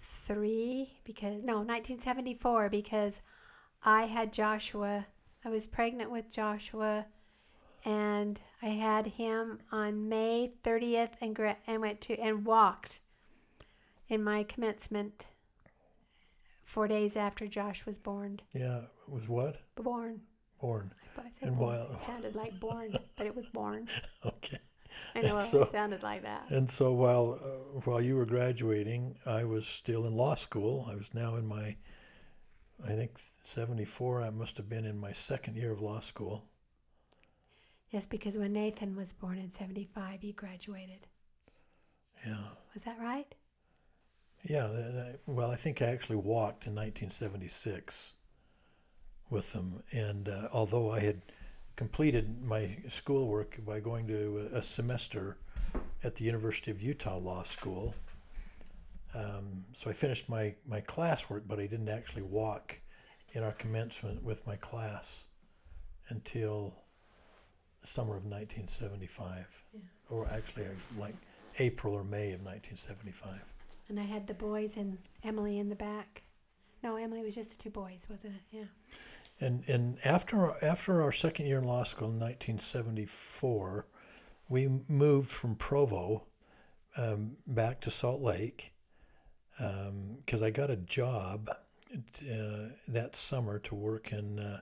1973 0.00 1.00
because 1.04 1.42
no 1.44 1.56
1974 1.58 2.68
because 2.68 3.20
i 3.84 4.04
had 4.06 4.32
joshua 4.32 5.06
i 5.44 5.48
was 5.48 5.66
pregnant 5.66 6.10
with 6.10 6.32
joshua 6.32 7.06
and 7.84 8.40
i 8.62 8.66
had 8.68 9.06
him 9.06 9.58
on 9.72 10.08
may 10.08 10.52
30th 10.64 11.10
and 11.20 11.34
gra- 11.34 11.56
and 11.66 11.80
went 11.82 12.00
to 12.00 12.14
and 12.18 12.44
walked 12.44 13.00
in 14.08 14.22
my 14.22 14.42
commencement 14.44 15.26
four 16.64 16.86
days 16.88 17.16
after 17.16 17.46
josh 17.46 17.84
was 17.86 17.98
born 17.98 18.40
Yeah, 18.54 18.78
it 19.06 19.12
was 19.12 19.28
what? 19.28 19.56
born 19.76 20.20
Born. 20.60 20.92
And 21.40 21.56
born. 21.56 21.68
while- 21.68 21.92
it 21.94 22.02
sounded 22.04 22.34
like 22.34 22.58
born 22.60 22.96
but 23.16 23.26
it 23.26 23.34
was 23.34 23.46
born 23.48 23.88
Okay. 24.24 24.58
I 25.14 25.20
know 25.22 25.36
And 25.36 25.54
it 25.54 25.70
sounded 25.72 26.02
like 26.02 26.22
that 26.22 26.46
And 26.50 26.68
so 26.70 26.92
while 26.92 27.38
uh, 27.42 27.80
while 27.84 28.00
you 28.00 28.16
were 28.16 28.26
graduating, 28.26 29.16
I 29.26 29.44
was 29.44 29.66
still 29.66 30.06
in 30.06 30.14
law 30.14 30.34
school. 30.34 30.86
I 30.90 30.94
was 30.94 31.12
now 31.14 31.36
in 31.36 31.46
my, 31.46 31.76
I 32.84 32.92
think 32.98 33.18
seventy 33.42 33.84
four. 33.84 34.22
I 34.22 34.30
must 34.30 34.56
have 34.56 34.68
been 34.68 34.84
in 34.86 34.98
my 34.98 35.12
second 35.12 35.56
year 35.56 35.72
of 35.72 35.80
law 35.80 36.00
school. 36.00 36.44
yes 37.90 38.06
because 38.06 38.36
when 38.38 38.52
nathan 38.52 38.96
was 38.96 39.12
born 39.12 39.38
in 39.38 39.52
75 39.52 40.22
you 40.24 40.32
graduated 40.32 41.06
Yeah. 42.26 42.48
was 42.74 42.82
that 42.84 42.98
right 42.98 43.34
Yeah. 44.42 44.68
th- 44.68 44.92
th- 44.94 45.20
well, 45.26 45.50
I 45.50 45.56
think 45.56 45.82
I 45.82 45.86
actually 45.86 46.16
walked 46.16 46.66
in 46.66 46.74
1976 46.74 48.14
with 49.30 49.52
them, 49.52 49.82
and 49.92 50.28
uh, 50.28 50.48
although 50.52 50.90
I 50.92 51.00
had 51.00 51.22
completed 51.76 52.42
my 52.42 52.76
schoolwork 52.88 53.58
by 53.64 53.80
going 53.80 54.06
to 54.08 54.48
a, 54.52 54.62
semester 54.62 55.38
at 56.04 56.14
the 56.14 56.24
University 56.24 56.70
of 56.70 56.82
Utah 56.82 57.16
Law 57.18 57.42
School, 57.42 57.94
um, 59.14 59.64
so 59.72 59.90
I 59.90 59.92
finished 59.92 60.28
my 60.28 60.54
my 60.68 60.80
classwork, 60.82 61.42
but 61.46 61.58
I 61.58 61.66
didn't 61.66 61.88
actually 61.88 62.22
walk 62.22 62.78
in 63.32 63.42
our 63.42 63.52
commencement 63.52 64.22
with 64.22 64.46
my 64.46 64.56
class 64.56 65.24
until 66.08 66.74
the 67.80 67.86
summer 67.86 68.16
of 68.16 68.24
1975, 68.24 69.64
Yeah. 69.72 69.80
or 70.10 70.28
actually 70.28 70.66
like 70.98 71.14
April 71.58 71.94
or 71.94 72.04
May 72.04 72.32
of 72.32 72.40
1975. 72.42 73.40
And 73.88 73.98
I 73.98 74.04
had 74.04 74.26
the 74.26 74.34
boys 74.34 74.76
and 74.76 74.98
Emily 75.24 75.58
in 75.58 75.68
the 75.68 75.74
back. 75.76 76.22
No, 76.82 76.96
Emily 76.96 77.22
was 77.22 77.34
just 77.34 77.50
the 77.50 77.56
two 77.56 77.70
boys, 77.70 78.06
wasn't 78.08 78.34
it? 78.36 78.56
Yeah. 78.56 78.64
And 79.40 79.64
and 79.68 79.98
after 80.04 80.62
after 80.62 81.02
our 81.02 81.12
second 81.12 81.46
year 81.46 81.58
in 81.58 81.64
law 81.64 81.82
school 81.82 82.08
in 82.08 82.20
1974, 82.20 83.86
we 84.48 84.68
moved 84.88 85.30
from 85.30 85.56
Provo 85.56 86.26
um, 86.96 87.36
back 87.46 87.80
to 87.82 87.90
Salt 87.90 88.20
Lake 88.20 88.72
because 89.56 90.42
I 90.42 90.50
got 90.50 90.70
a 90.70 90.76
job 90.76 91.50
uh, 91.50 92.68
that 92.88 93.16
summer 93.16 93.58
to 93.60 93.74
work 93.74 94.12
in 94.12 94.38
uh, 94.38 94.60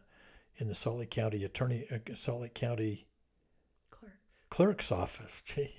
in 0.59 0.69
the 0.69 0.75
Salt 0.75 0.99
Lake 0.99 1.11
County 1.11 1.45
Attorney 1.45 1.87
uh, 1.91 1.99
Salt 2.15 2.43
Lake 2.43 2.55
County 2.55 3.07
Clerks. 3.91 4.15
clerk's 4.51 4.93
office. 4.93 5.43
Gee. 5.47 5.75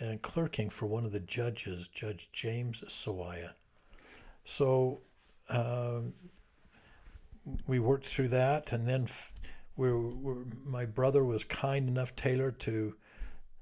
And 0.00 0.20
clerking 0.20 0.68
for 0.68 0.86
one 0.86 1.04
of 1.04 1.12
the 1.12 1.20
judges, 1.20 1.86
Judge 1.88 2.28
James 2.32 2.82
Sawaya. 2.88 3.50
So 4.44 5.02
um, 5.48 6.14
we 7.66 7.78
worked 7.78 8.06
through 8.06 8.28
that, 8.28 8.72
and 8.72 8.86
then 8.86 9.02
f- 9.04 9.32
we 9.76 9.90
were, 9.90 10.08
were, 10.14 10.44
my 10.64 10.84
brother 10.84 11.24
was 11.24 11.44
kind 11.44 11.88
enough, 11.88 12.14
Taylor, 12.14 12.50
to 12.52 12.94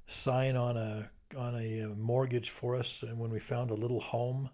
sign 0.07 0.57
on 0.57 0.77
a 0.77 1.11
on 1.37 1.55
a 1.55 1.83
uh, 1.85 1.89
mortgage 1.97 2.51
for 2.51 2.75
us, 2.77 3.03
and 3.05 3.19
when 3.19 3.31
we 3.31 3.39
found 3.39 3.71
a 3.71 3.75
little 3.75 4.01
home 4.01 4.51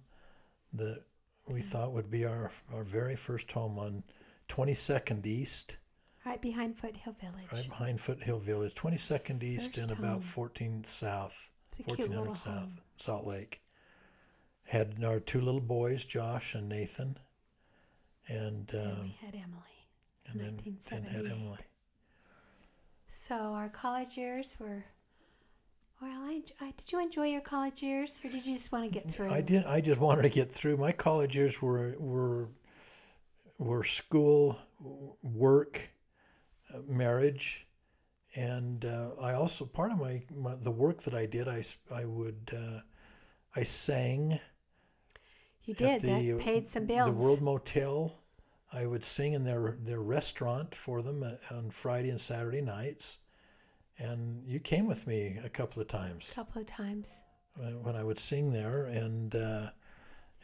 that 0.75 1.03
we 1.49 1.63
thought 1.63 1.93
would 1.93 2.11
be 2.11 2.25
our 2.25 2.51
our 2.75 2.85
very 2.85 3.17
first 3.17 3.51
home 3.51 3.79
on 3.79 4.03
22nd 4.49 5.25
East, 5.27 5.79
Right 6.25 6.41
behind 6.43 6.77
Foothill 6.77 7.15
Village. 7.21 7.47
right 7.53 7.69
behind 7.69 8.01
Foothill 8.01 8.39
Village, 8.39 8.75
22nd 8.75 9.43
East 9.43 9.79
and 9.79 9.89
First 9.89 9.99
about 9.99 10.13
home. 10.13 10.21
14 10.21 10.85
South, 10.85 11.51
It's 11.71 11.81
a 11.81 11.83
cute 11.85 11.99
1400 12.11 12.37
South, 12.37 12.55
home. 12.55 12.79
Salt 12.97 13.27
Lake. 13.27 13.63
Had 14.65 15.03
our 15.05 15.21
two 15.21 15.41
little 15.41 15.61
boys, 15.61 16.05
Josh 16.05 16.55
and 16.55 16.69
Nathan, 16.69 17.17
and 18.29 18.71
and 18.73 18.75
um, 18.75 19.03
we 19.03 19.17
had 19.21 19.35
Emily. 19.35 19.87
and 20.27 20.41
then 20.41 20.77
and 20.91 21.05
had 21.07 21.27
Emily. 21.27 21.59
So 23.07 23.35
our 23.35 23.69
college 23.69 24.17
years 24.17 24.55
were. 24.59 24.85
Well, 26.03 26.21
I, 26.25 26.43
I 26.61 26.75
did 26.77 26.93
you 26.93 27.01
enjoy 27.01 27.29
your 27.29 27.41
college 27.41 27.83
years, 27.83 28.21
or 28.23 28.29
did 28.29 28.45
you 28.45 28.55
just 28.55 28.71
want 28.71 28.85
to 28.85 28.91
get 28.91 29.11
through? 29.11 29.31
I 29.31 29.41
did. 29.41 29.65
I 29.65 29.81
just 29.81 30.01
wanted 30.01 30.23
to 30.23 30.29
get 30.29 30.53
through. 30.53 30.77
My 30.77 30.93
college 30.93 31.35
years 31.35 31.63
were 31.63 31.95
were 31.99 32.49
were 33.59 33.83
school, 33.85 34.59
work, 35.23 35.89
uh, 36.75 36.79
marriage, 36.87 37.67
and 38.35 38.85
uh, 38.85 39.11
I 39.21 39.33
also 39.33 39.65
part 39.65 39.91
of 39.91 39.99
my, 39.99 40.23
my 40.35 40.55
the 40.57 40.71
work 40.71 41.03
that 41.03 41.15
I 41.15 41.25
did. 41.25 41.49
I 41.49 41.65
I 41.91 42.05
would 42.05 42.51
uh, 42.55 42.81
I 43.55 43.63
sang 43.63 44.39
You 45.67 45.75
did. 45.75 46.01
that 46.03 46.35
uh, 46.35 46.39
paid 46.43 46.67
some 46.69 46.87
bills. 46.87 47.11
The 47.15 47.21
World 47.23 47.43
Motel. 47.43 48.13
I 48.73 48.87
would 48.87 49.05
sing 49.05 49.33
in 49.35 49.45
their 49.45 49.77
their 49.81 50.01
restaurant 50.01 50.75
for 50.75 51.03
them 51.03 51.23
uh, 51.23 51.55
on 51.55 51.71
Friday 51.71 52.11
and 52.11 52.21
Saturday 52.21 52.61
nights, 52.61 53.19
and 53.99 54.43
you 54.47 54.59
came 54.61 54.87
with 54.87 55.07
me 55.07 55.39
a 55.45 55.49
couple 55.49 55.81
of 55.83 55.89
times 55.89 56.29
a 56.31 56.35
couple 56.35 56.61
of 56.61 56.67
times. 56.67 57.23
uh, 57.61 57.71
when 57.83 57.97
I 57.97 58.03
would 58.05 58.19
sing 58.19 58.53
there, 58.53 58.85
and 58.87 59.35
uh, 59.35 59.71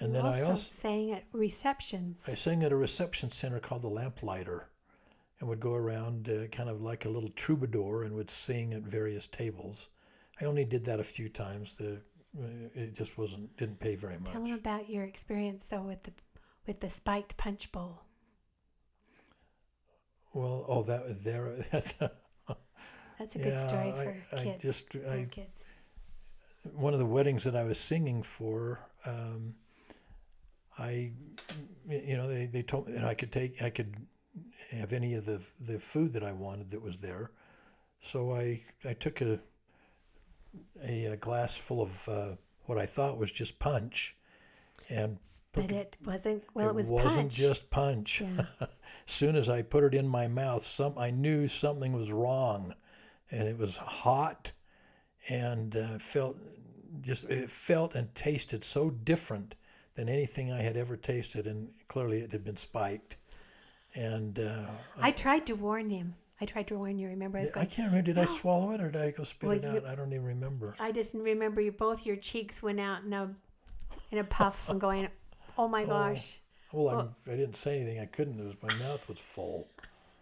and 0.01 0.09
You 0.09 0.15
then 0.15 0.27
I 0.27 0.43
also 0.43 0.55
sang 0.73 1.13
at 1.13 1.25
receptions. 1.33 2.29
I 2.29 2.35
sang 2.35 2.63
at 2.63 2.73
a 2.73 2.77
reception 2.77 3.31
center 3.31 3.61
called 3.61 3.83
the 3.83 3.89
Lamplighter, 3.91 4.69
and 5.41 5.49
would 5.49 5.61
go 5.61 5.75
around 5.75 6.29
uh, 6.29 6.47
kind 6.49 6.69
of 6.69 6.81
like 6.83 7.05
a 7.05 7.11
little 7.11 7.31
troubadour 7.31 8.05
and 8.05 8.15
would 8.15 8.31
sing 8.31 8.73
at 8.75 8.83
various 8.83 9.27
tables. 9.27 9.89
I 10.41 10.47
only 10.47 10.65
did 10.65 10.85
that 10.87 11.01
a 11.01 11.05
few 11.05 11.29
times. 11.29 11.75
The 11.77 12.01
it 12.35 12.95
just 12.95 13.19
wasn't 13.19 13.55
didn't 13.57 13.79
pay 13.79 13.95
very 13.95 14.19
much. 14.19 14.33
Tell 14.33 14.43
them 14.43 14.55
about 14.55 14.89
your 14.89 15.05
experience 15.05 15.67
though 15.69 15.83
with 15.83 16.03
the 16.03 16.13
with 16.67 16.81
the 16.81 16.91
spiked 16.91 17.37
punch 17.37 17.71
bowl. 17.73 18.03
Well, 20.33 20.65
oh, 20.69 20.83
that 20.85 21.07
was 21.07 21.23
there. 21.23 21.55
That's 21.73 23.37
a 23.37 23.39
good 23.39 23.61
story 23.61 23.93
for 23.93 24.17
I, 24.37 24.41
I 24.41 24.45
kids. 24.45 24.63
just 24.63 24.93
for 24.93 25.09
I 25.09 25.27
kids. 25.31 25.63
one 26.75 26.93
of 26.93 26.99
the 26.99 27.07
weddings 27.07 27.45
that 27.45 27.55
I 27.55 27.65
was 27.65 27.79
singing 27.79 28.23
for, 28.23 28.81
um, 29.05 29.55
I, 30.79 31.13
you 31.89 32.17
know, 32.17 32.27
they, 32.27 32.47
they 32.47 32.63
told 32.63 32.89
me 32.89 32.95
that 32.95 33.05
I 33.05 33.15
could 33.15 33.31
take, 33.31 33.63
I 33.63 33.71
could 33.71 33.95
have 34.71 34.93
any 34.93 35.15
of 35.15 35.27
the, 35.27 35.41
the 35.61 35.79
food 35.79 36.13
that 36.15 36.25
I 36.25 36.33
wanted 36.33 36.71
that 36.71 36.83
was 36.83 36.99
there. 36.99 37.31
So 38.01 38.35
I, 38.35 38.63
I 38.85 38.95
took 38.95 39.21
a, 39.21 39.39
a, 40.83 41.07
a 41.07 41.17
glass 41.17 41.57
full 41.57 41.83
of 41.83 42.09
uh, 42.09 42.29
what 42.65 42.79
I 42.79 42.87
thought 42.87 43.19
was 43.19 43.33
just 43.33 43.59
punch 43.59 44.17
and 44.89 45.19
But 45.53 45.71
it 45.71 45.97
wasn't. 46.05 46.45
Well, 46.55 46.69
it, 46.71 46.75
was 46.75 46.89
wasn't 46.89 47.31
punch. 47.31 47.35
just 47.35 47.71
punch. 47.71 48.23
Yeah. 48.23 48.47
as 48.61 48.69
soon 49.07 49.37
as 49.37 49.49
I 49.49 49.63
put 49.63 49.85
it 49.85 49.95
in 49.95 50.09
my 50.09 50.29
mouth, 50.29 50.63
some 50.63 50.97
I 50.97 51.11
knew 51.11 51.49
something 51.49 51.93
was 51.93 52.11
wrong, 52.13 52.75
and 53.31 53.49
it 53.49 53.59
was 53.59 53.77
hot, 53.77 54.53
and 55.29 55.77
uh, 55.77 55.99
felt 55.99 56.37
just 57.01 57.25
it 57.25 57.51
felt 57.51 57.95
and 57.95 58.15
tasted 58.15 58.65
so 58.65 58.91
different 58.91 59.55
than 59.95 60.09
anything 60.09 60.53
I 60.53 60.63
had 60.63 60.77
ever 60.77 60.97
tasted, 60.97 61.47
and 61.47 61.69
clearly 61.89 62.21
it 62.21 62.33
had 62.33 62.45
been 62.45 62.57
spiked. 62.57 63.17
And 63.95 64.39
uh, 64.39 64.65
I 65.01 65.11
tried 65.11 65.47
to 65.47 65.55
warn 65.55 65.91
him. 65.91 66.15
I 66.43 66.45
tried 66.45 66.67
to 66.69 66.77
warn 66.77 66.99
you. 66.99 67.07
Remember, 67.09 67.39
I 67.39 67.43
was 67.43 67.51
I 67.53 67.65
can't 67.65 67.87
remember. 67.93 68.03
Did 68.13 68.19
I 68.19 68.25
swallow 68.25 68.73
it 68.73 68.81
or 68.81 68.91
did 68.91 69.01
I 69.01 69.13
go 69.13 69.23
spit 69.23 69.49
Well, 69.49 69.57
it 69.57 69.63
you- 69.63 69.69
out? 69.79 69.87
I 69.87 69.95
don't 69.95 70.13
even 70.13 70.27
remember. 70.27 70.75
I 70.81 70.91
just 70.91 71.15
remember 71.15 71.61
you 71.61 71.71
both. 71.71 72.05
Your 72.05 72.17
cheeks 72.17 72.63
went 72.63 72.81
out 72.81 73.05
in 73.05 73.13
a 73.13 73.33
in 74.11 74.19
a 74.19 74.25
puff 74.25 74.69
and 74.69 74.81
going. 74.81 75.07
Oh 75.57 75.69
my 75.69 75.85
Oh. 75.85 75.87
gosh. 75.87 76.41
Well, 76.73 76.85
Well- 76.85 77.01
I'm, 77.27 77.33
I 77.33 77.37
didn't 77.37 77.55
say 77.55 77.77
anything. 77.81 78.01
I 78.01 78.07
couldn't. 78.07 78.41
It 78.41 78.45
was 78.45 78.57
my 78.61 78.75
mouth 78.85 79.09
was 79.09 79.21
full. 79.21 79.69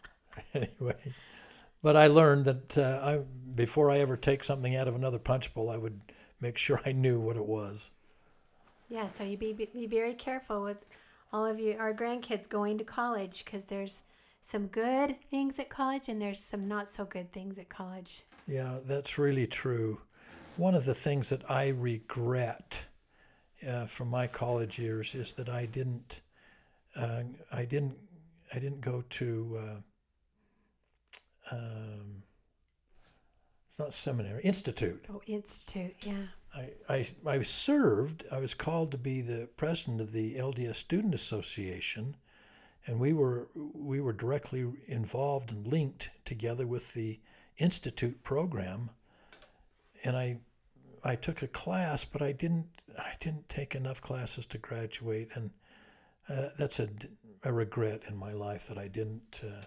anyway, 0.55 0.95
but 1.83 1.97
I 1.97 2.07
learned 2.09 2.45
that 2.45 2.77
uh, 2.79 3.01
I 3.03 3.21
before 3.55 3.91
I 3.91 3.99
ever 4.01 4.17
take 4.17 4.45
something 4.45 4.77
out 4.77 4.89
of 4.89 4.95
another 4.95 5.19
punch 5.19 5.55
bowl, 5.55 5.71
I 5.71 5.77
would 5.79 5.99
make 6.41 6.59
sure 6.59 6.81
I 6.85 6.93
knew 6.93 7.19
what 7.19 7.37
it 7.37 7.45
was. 7.47 7.91
Yeah, 8.91 9.07
so 9.07 9.25
you 9.25 9.37
be, 9.39 9.53
be 9.53 9.87
very 9.87 10.15
careful 10.15 10.63
with 10.63 10.85
all 11.33 11.47
of 11.47 11.59
you, 11.61 11.77
our 11.79 11.95
grandkids 11.95 12.49
going 12.49 12.77
to 12.79 12.85
college, 12.85 13.45
because 13.45 13.65
there's 13.65 14.03
some 14.41 14.67
good 14.69 15.17
things 15.31 15.59
at 15.59 15.69
college 15.69 16.09
and 16.09 16.21
there's 16.21 16.41
some 16.41 16.67
not 16.67 16.89
so 16.89 17.05
good 17.05 17.33
things 17.33 17.59
at 17.59 17.69
college. 17.69 18.25
Yeah, 18.47 18.79
that's 18.85 19.19
really 19.19 19.47
true. 19.47 20.01
One 20.57 20.75
of 20.75 20.85
the 20.85 20.95
things 20.95 21.29
that 21.29 21.49
I 21.51 21.69
regret 21.69 22.87
uh, 23.67 23.87
from 23.87 24.09
my 24.09 24.27
college 24.27 24.79
years 24.79 25.15
is 25.15 25.33
that 25.35 25.49
I 25.49 25.67
didn't, 25.67 26.23
uh, 26.97 27.23
I 27.53 27.65
didn't, 27.65 27.97
I 28.55 28.59
didn't 28.59 28.81
go 28.81 29.05
to. 29.11 29.59
Uh, 29.61 31.55
um, 31.55 32.23
it's 33.69 33.79
not 33.79 33.93
seminary, 33.93 34.43
institute. 34.43 35.05
Oh, 35.13 35.23
institute, 35.27 35.95
yeah. 36.03 36.27
I, 36.55 36.71
I, 36.89 37.09
I 37.25 37.43
served, 37.43 38.25
I 38.33 38.39
was 38.39 38.55
called 38.55 38.91
to 38.91 38.99
be 38.99 39.21
the 39.21 39.49
president 39.57 40.01
of 40.01 40.11
the 40.13 40.35
LDS 40.35 40.77
Student 40.77 41.15
Association, 41.15 42.17
and 42.87 42.99
we 42.99 43.13
were, 43.13 43.49
we 43.55 44.01
were 44.01 44.13
directly 44.13 44.67
involved 44.87 45.51
and 45.53 45.67
linked 45.67 46.11
together 46.25 46.67
with 46.67 46.93
the 46.95 47.19
Institute 47.59 48.23
program. 48.23 48.91
And 50.05 50.17
I, 50.17 50.39
I 51.05 51.15
took 51.15 51.43
a 51.43 51.49
class, 51.49 52.05
but 52.05 52.23
I 52.23 52.33
didn't, 52.33 52.67
I 52.99 53.13
didn't 53.21 53.49
take 53.49 53.75
enough 53.75 54.01
classes 54.01 54.47
to 54.47 54.59
graduate, 54.59 55.29
and 55.35 55.51
uh, 56.29 56.49
that's 56.59 56.81
a, 56.81 56.89
a 57.45 57.53
regret 57.53 58.03
in 58.09 58.17
my 58.17 58.33
life 58.33 58.67
that 58.69 58.79
I 58.79 58.89
didn't 58.89 59.43
uh, 59.45 59.65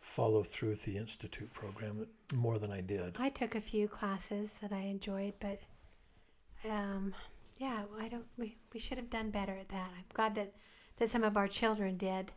follow 0.00 0.42
through 0.42 0.70
with 0.70 0.84
the 0.84 0.96
Institute 0.96 1.52
program 1.52 2.06
more 2.34 2.58
than 2.58 2.70
I 2.70 2.80
did. 2.80 3.16
I 3.18 3.28
took 3.28 3.54
a 3.54 3.60
few 3.60 3.88
classes 3.88 4.54
that 4.60 4.72
I 4.72 4.80
enjoyed, 4.80 5.34
but 5.40 5.60
um, 6.68 7.14
yeah, 7.58 7.82
I 8.00 8.08
don't. 8.08 8.26
We, 8.36 8.56
we 8.72 8.80
should 8.80 8.98
have 8.98 9.10
done 9.10 9.30
better 9.30 9.52
at 9.52 9.68
that. 9.68 9.90
I'm 9.96 10.04
glad 10.14 10.34
that, 10.34 10.52
that 10.98 11.08
some 11.08 11.24
of 11.24 11.36
our 11.36 11.48
children 11.48 11.96
did. 11.96 12.32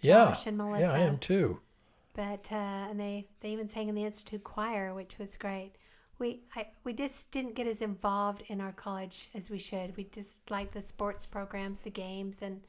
Yeah, 0.00 0.26
Josh 0.26 0.46
and 0.46 0.58
yeah, 0.78 0.92
I 0.92 1.00
am 1.00 1.18
too. 1.18 1.60
but 2.14 2.48
uh, 2.50 2.88
and 2.90 2.98
they 2.98 3.26
they 3.40 3.50
even 3.50 3.68
sang 3.68 3.88
in 3.88 3.94
the 3.94 4.04
institute 4.04 4.44
choir, 4.44 4.94
which 4.94 5.18
was 5.18 5.36
great. 5.36 5.72
We 6.18 6.42
I 6.56 6.66
we 6.84 6.92
just 6.92 7.30
didn't 7.30 7.54
get 7.54 7.66
as 7.66 7.82
involved 7.82 8.42
in 8.48 8.60
our 8.60 8.72
college 8.72 9.30
as 9.34 9.50
we 9.50 9.58
should. 9.58 9.96
We 9.96 10.04
just 10.04 10.50
liked 10.50 10.72
the 10.74 10.80
sports 10.80 11.26
programs, 11.26 11.80
the 11.80 11.90
games, 11.90 12.36
and 12.42 12.60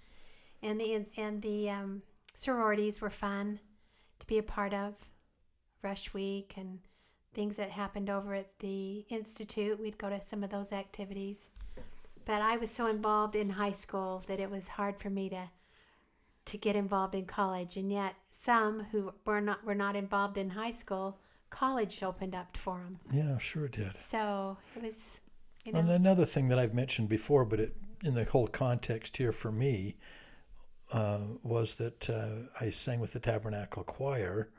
and 0.61 0.79
the 0.79 1.05
and 1.17 1.41
the 1.41 1.69
um, 1.69 2.01
sororities 2.35 3.01
were 3.01 3.09
fun 3.09 3.59
to 4.19 4.27
be 4.27 4.37
a 4.37 4.43
part 4.43 4.73
of. 4.73 4.95
Rush 5.83 6.13
Week 6.13 6.53
and 6.57 6.79
things 7.33 7.55
that 7.55 7.71
happened 7.71 8.09
over 8.09 8.35
at 8.35 8.59
the 8.59 9.05
institute. 9.09 9.79
We'd 9.79 9.97
go 9.97 10.09
to 10.09 10.21
some 10.21 10.43
of 10.43 10.49
those 10.49 10.71
activities, 10.71 11.49
but 12.25 12.41
I 12.41 12.57
was 12.57 12.69
so 12.69 12.87
involved 12.87 13.35
in 13.35 13.49
high 13.49 13.71
school 13.71 14.23
that 14.27 14.39
it 14.39 14.51
was 14.51 14.67
hard 14.67 14.99
for 14.99 15.09
me 15.09 15.29
to 15.29 15.49
to 16.45 16.57
get 16.57 16.75
involved 16.75 17.15
in 17.15 17.25
college 17.25 17.77
and 17.77 17.91
yet 17.91 18.15
some 18.29 18.85
who 18.91 19.11
were 19.25 19.41
not 19.41 19.63
were 19.65 19.75
not 19.75 19.95
involved 19.95 20.37
in 20.37 20.49
high 20.49 20.71
school 20.71 21.17
college 21.49 22.01
opened 22.03 22.33
up 22.35 22.55
for 22.57 22.77
them 22.79 22.99
Yeah, 23.11 23.37
sure 23.37 23.65
it 23.65 23.73
did. 23.73 23.95
so 23.95 24.57
it 24.75 24.83
was 24.83 24.93
you 25.65 25.73
And 25.75 25.89
another 25.89 26.25
thing 26.25 26.47
that 26.47 26.57
I've 26.57 26.73
mentioned 26.73 27.07
before, 27.09 27.45
but 27.45 27.59
it, 27.59 27.75
in 28.03 28.15
the 28.15 28.23
whole 28.25 28.47
context 28.47 29.17
here 29.17 29.31
for 29.31 29.51
me, 29.51 29.95
uh, 30.91 31.19
was 31.43 31.75
that 31.75 32.09
uh, 32.09 32.47
I 32.59 32.71
sang 32.71 32.99
with 32.99 33.13
the 33.13 33.19
Tabernacle 33.19 33.83
Choir. 33.83 34.49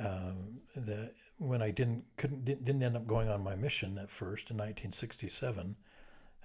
Um, 0.00 0.60
that 0.74 1.14
when 1.38 1.62
I 1.62 1.70
didn't 1.70 2.04
couldn't 2.16 2.44
didn't 2.44 2.82
end 2.82 2.96
up 2.96 3.06
going 3.06 3.28
on 3.28 3.42
my 3.44 3.54
mission 3.54 3.96
at 3.98 4.10
first 4.10 4.50
in 4.50 4.56
1967, 4.56 5.76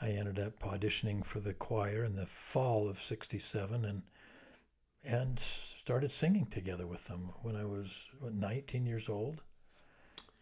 I 0.01 0.09
ended 0.09 0.37
up 0.39 0.59
auditioning 0.61 1.25
for 1.25 1.39
the 1.39 1.53
choir 1.55 2.03
in 2.03 2.13
the 2.15 2.27
fall 2.27 2.87
of 2.87 2.99
'67 3.01 3.85
and 3.85 4.03
and 5.05 5.39
started 5.39 6.11
singing 6.11 6.45
together 6.45 6.87
with 6.87 7.05
them 7.07 7.31
when 7.41 7.55
I 7.55 7.65
was 7.65 8.05
what, 8.19 8.33
19 8.33 8.85
years 8.85 9.09
old, 9.09 9.41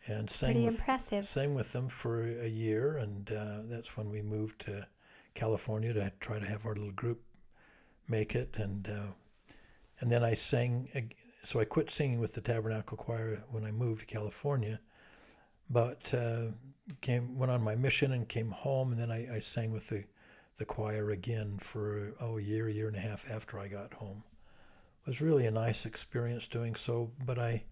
and 0.08 0.30
sang 0.30 0.54
pretty 0.54 0.66
with 0.66 0.80
impressive 0.80 1.26
sang 1.26 1.54
with 1.54 1.72
them 1.72 1.88
for 1.88 2.24
a 2.24 2.48
year, 2.48 2.98
and 2.98 3.32
uh, 3.32 3.60
that's 3.66 3.98
when 3.98 4.10
we 4.10 4.22
moved 4.22 4.62
to 4.62 4.86
California 5.34 5.94
to 5.94 6.12
try 6.20 6.40
to 6.40 6.46
have 6.46 6.66
our 6.66 6.76
little 6.76 6.92
group 6.92 7.22
make 8.08 8.36
it, 8.36 8.56
and 8.58 8.88
uh, 8.88 9.54
and 10.00 10.12
then 10.12 10.24
I 10.24 10.34
sang. 10.34 11.12
So 11.44 11.60
I 11.60 11.66
quit 11.66 11.90
singing 11.90 12.20
with 12.20 12.34
the 12.34 12.42
Tabernacle 12.42 12.98
Choir 12.98 13.44
when 13.50 13.66
I 13.66 13.72
moved 13.72 14.02
to 14.02 14.06
California, 14.06 14.80
but 15.70 16.14
uh, 16.14 16.48
came 17.02 17.38
went 17.38 17.52
on 17.52 17.64
my 17.64 17.76
mission 17.76 18.12
and 18.12 18.28
came 18.28 18.52
home, 18.52 18.92
and 18.92 19.02
then 19.02 19.12
I, 19.12 19.36
I 19.36 19.40
sang 19.40 19.72
with 19.72 19.88
the 19.88 20.04
the 20.58 20.66
choir 20.66 21.12
again 21.12 21.58
for 21.58 22.14
oh 22.20 22.38
a 22.38 22.42
year, 22.42 22.70
year 22.70 22.88
and 22.88 22.96
a 22.96 23.00
half 23.00 23.30
after 23.32 23.58
I 23.58 23.68
got 23.68 23.94
home. 23.94 24.24
It 25.02 25.08
was 25.08 25.22
really 25.22 25.46
a 25.48 25.52
nice 25.52 25.86
experience 25.86 26.48
doing 26.48 26.76
so, 26.76 27.12
but 27.26 27.40
I 27.40 27.64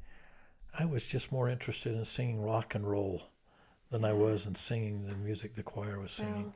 I 0.78 0.86
was 0.86 1.06
just 1.06 1.32
more 1.32 1.50
interested 1.50 1.96
in 1.96 2.06
singing 2.06 2.42
rock 2.42 2.76
and 2.76 2.88
roll 2.88 3.24
than 3.92 4.06
I 4.06 4.14
was 4.14 4.46
in 4.48 4.56
singing 4.56 5.06
the 5.08 5.16
music 5.16 5.56
the 5.56 5.64
choir 5.64 6.00
was 6.00 6.12
singing. 6.12 6.44
well 6.46 6.54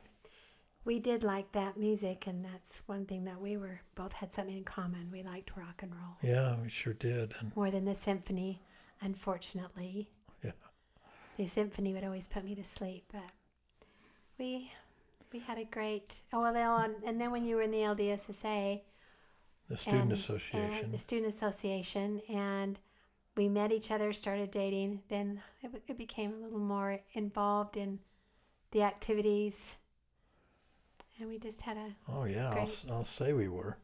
we 0.84 0.98
did 1.00 1.24
like 1.24 1.50
that 1.52 1.76
music 1.78 2.26
and 2.26 2.44
that's 2.44 2.80
one 2.86 3.06
thing 3.06 3.24
that 3.24 3.40
we 3.40 3.56
were 3.56 3.80
both 3.94 4.12
had 4.12 4.32
something 4.32 4.56
in 4.56 4.64
common 4.64 5.10
we 5.10 5.22
liked 5.22 5.56
rock 5.56 5.82
and 5.82 5.92
roll 5.92 6.16
yeah, 6.22 6.54
we 6.62 6.68
sure 6.68 6.92
did. 6.92 7.34
And 7.40 7.54
more 7.56 7.70
than 7.72 7.84
the 7.84 7.94
symphony 7.94 8.60
unfortunately 9.00 10.08
Yeah. 10.44 10.52
the 11.38 11.46
symphony 11.46 11.92
would 11.94 12.04
always 12.04 12.28
put 12.28 12.44
me 12.44 12.54
to 12.54 12.62
sleep 12.64 13.04
but 13.12 13.30
we 14.38 14.70
we 15.32 15.38
had 15.40 15.58
a 15.58 15.64
great 15.64 16.20
oh 16.32 16.40
well 16.52 16.86
and 17.06 17.20
then 17.20 17.30
when 17.32 17.44
you 17.44 17.56
were 17.56 17.62
in 17.62 17.70
the 17.72 17.78
ldssa 17.78 18.80
the 19.68 19.76
Student 19.76 20.02
and- 20.02 20.10
uh, 20.12 20.14
Association. 20.14 20.84
and 20.84 20.92
the 20.94 20.98
student 20.98 21.28
association 21.34 22.20
and 22.28 22.78
we 23.36 23.48
met 23.48 23.72
each 23.72 23.90
other 23.90 24.12
started 24.12 24.50
dating 24.50 25.00
then 25.08 25.40
it, 25.62 25.70
it 25.88 25.98
became 25.98 26.32
a 26.34 26.44
little 26.44 26.58
more 26.58 27.00
involved 27.14 27.76
in 27.76 27.98
the 28.72 28.82
activities 28.82 29.76
and 31.18 31.28
we 31.28 31.38
just 31.38 31.60
had 31.60 31.76
a 31.76 31.88
oh 32.08 32.24
yeah, 32.24 32.48
I'll, 32.48 32.52
great. 32.54 32.62
s- 32.62 32.86
I'll 32.90 33.04
say 33.04 33.32
we 33.32 33.48
were. 33.48 33.76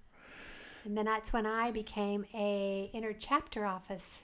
and 0.85 0.97
then 0.97 1.05
that's 1.07 1.33
when 1.33 1.47
i 1.47 1.71
became 1.71 2.25
a 2.35 2.91
inner 2.93 3.13
chapter 3.13 3.65
office 3.65 4.23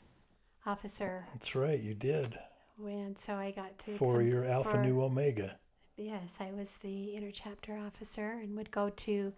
officer 0.66 1.24
That's 1.32 1.54
right, 1.54 1.80
you 1.80 1.94
did. 1.94 2.38
and 2.84 3.16
so 3.16 3.34
i 3.34 3.50
got 3.50 3.78
to 3.80 3.90
For 3.92 4.22
your 4.22 4.44
Alpha 4.44 4.70
for- 4.72 4.82
Nu 4.82 5.02
Omega. 5.02 5.58
Yes, 5.98 6.36
I 6.40 6.50
was 6.52 6.76
the 6.78 7.14
inner 7.16 7.30
chapter 7.30 7.74
officer 7.78 8.32
and 8.42 8.54
would 8.56 8.70
go 8.70 8.90
to 8.90 9.32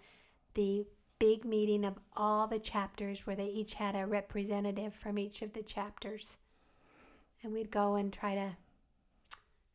the 0.54 0.84
big 1.18 1.44
meeting 1.44 1.84
of 1.84 1.98
all 2.16 2.46
the 2.46 2.58
chapters 2.58 3.26
where 3.26 3.36
they 3.36 3.46
each 3.46 3.74
had 3.74 3.96
a 3.96 4.06
representative 4.06 4.94
from 4.94 5.18
each 5.18 5.42
of 5.42 5.52
the 5.52 5.62
chapters. 5.62 6.38
And 7.42 7.52
we'd 7.52 7.70
go 7.70 7.94
and 7.96 8.12
try 8.12 8.34
to 8.34 8.56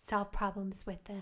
solve 0.05 0.31
problems 0.31 0.83
with 0.85 1.03
the 1.05 1.21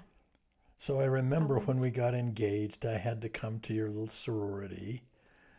So 0.77 0.99
I 0.99 1.05
remember 1.05 1.55
Always. 1.55 1.67
when 1.67 1.79
we 1.79 1.89
got 1.91 2.13
engaged, 2.15 2.85
I 2.85 2.97
had 2.97 3.21
to 3.21 3.29
come 3.29 3.59
to 3.61 3.73
your 3.73 3.89
little 3.89 4.07
sorority. 4.07 5.03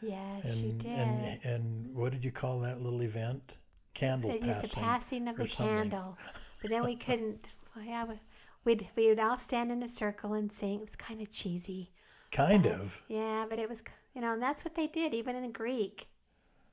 Yes, 0.01 0.51
And, 0.51 0.59
you 0.61 0.73
did. 0.73 0.87
and 0.91 1.45
and 1.45 1.95
what 1.95 2.11
did 2.11 2.25
you 2.25 2.33
call 2.33 2.59
that 2.61 2.81
little 2.81 3.03
event? 3.03 3.57
Candle 3.95 4.31
it 4.31 4.43
used 4.43 4.61
passing. 4.63 4.69
the 4.71 4.77
passing 4.77 5.29
of 5.29 5.37
the 5.37 5.47
something. 5.47 5.77
candle, 5.77 6.19
but 6.61 6.71
then 6.71 6.85
we 6.85 6.97
couldn't. 6.97 7.47
Well, 7.75 7.87
yeah, 7.87 8.05
we- 8.05 8.21
we'd 8.65 8.87
we 8.97 9.09
would 9.09 9.19
all 9.21 9.39
stand 9.39 9.73
in 9.73 9.83
a 9.83 9.89
circle 9.89 10.35
and 10.35 10.53
sing. 10.53 10.75
It 10.75 10.81
was 10.83 10.95
kind 10.97 11.23
of 11.23 11.31
cheesy. 11.31 11.91
Kind 12.33 12.65
but- 12.65 12.73
of. 12.73 13.01
Yeah, 13.09 13.47
but 13.49 13.59
it 13.59 13.67
was 13.69 13.83
you 14.15 14.21
know, 14.21 14.33
and 14.35 14.43
that's 14.43 14.65
what 14.65 14.75
they 14.75 14.87
did 14.87 15.15
even 15.15 15.37
in 15.37 15.43
the 15.43 15.49
Greek, 15.49 16.09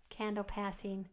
candle 0.10 0.44
passing. 0.44 1.08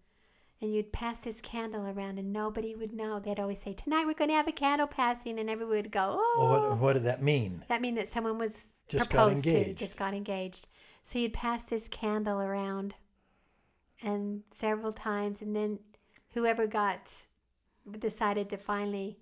And 0.61 0.75
you'd 0.75 0.91
pass 0.93 1.21
this 1.21 1.43
candle 1.43 1.87
around, 1.87 2.19
and 2.19 2.33
nobody 2.33 2.75
would 2.75 2.95
know. 2.95 3.21
They'd 3.21 3.39
always 3.39 3.61
say, 3.61 3.75
"Tonight 3.75 4.07
we're 4.07 4.15
going 4.15 4.31
to 4.31 4.37
have 4.37 4.49
a 4.49 4.53
candle 4.53 4.87
passing," 4.87 5.39
and 5.39 5.51
everyone 5.51 5.77
would 5.77 5.93
go, 5.93 6.17
"Oh!" 6.19 6.37
Well, 6.39 6.49
what 6.49 6.61
oh. 6.63 6.75
what 6.77 6.93
did 6.95 7.05
that 7.05 7.23
mean? 7.23 7.63
That 7.69 7.83
mean 7.83 7.95
that 7.97 8.09
someone 8.09 8.39
was 8.39 8.69
Just 8.89 9.11
got 9.11 9.27
proposed 9.27 9.45
to, 9.45 9.75
just 9.75 9.99
got 9.99 10.15
engaged. 10.15 10.69
So 11.03 11.19
you'd 11.19 11.35
pass 11.35 11.65
this 11.65 11.89
candle 11.89 12.41
around, 12.41 12.95
and 14.03 14.45
several 14.51 14.93
times, 14.93 15.43
and 15.43 15.55
then 15.55 15.79
whoever 16.33 16.67
got 16.67 17.13
decided 17.99 18.49
to 18.51 18.57
finally 18.57 19.19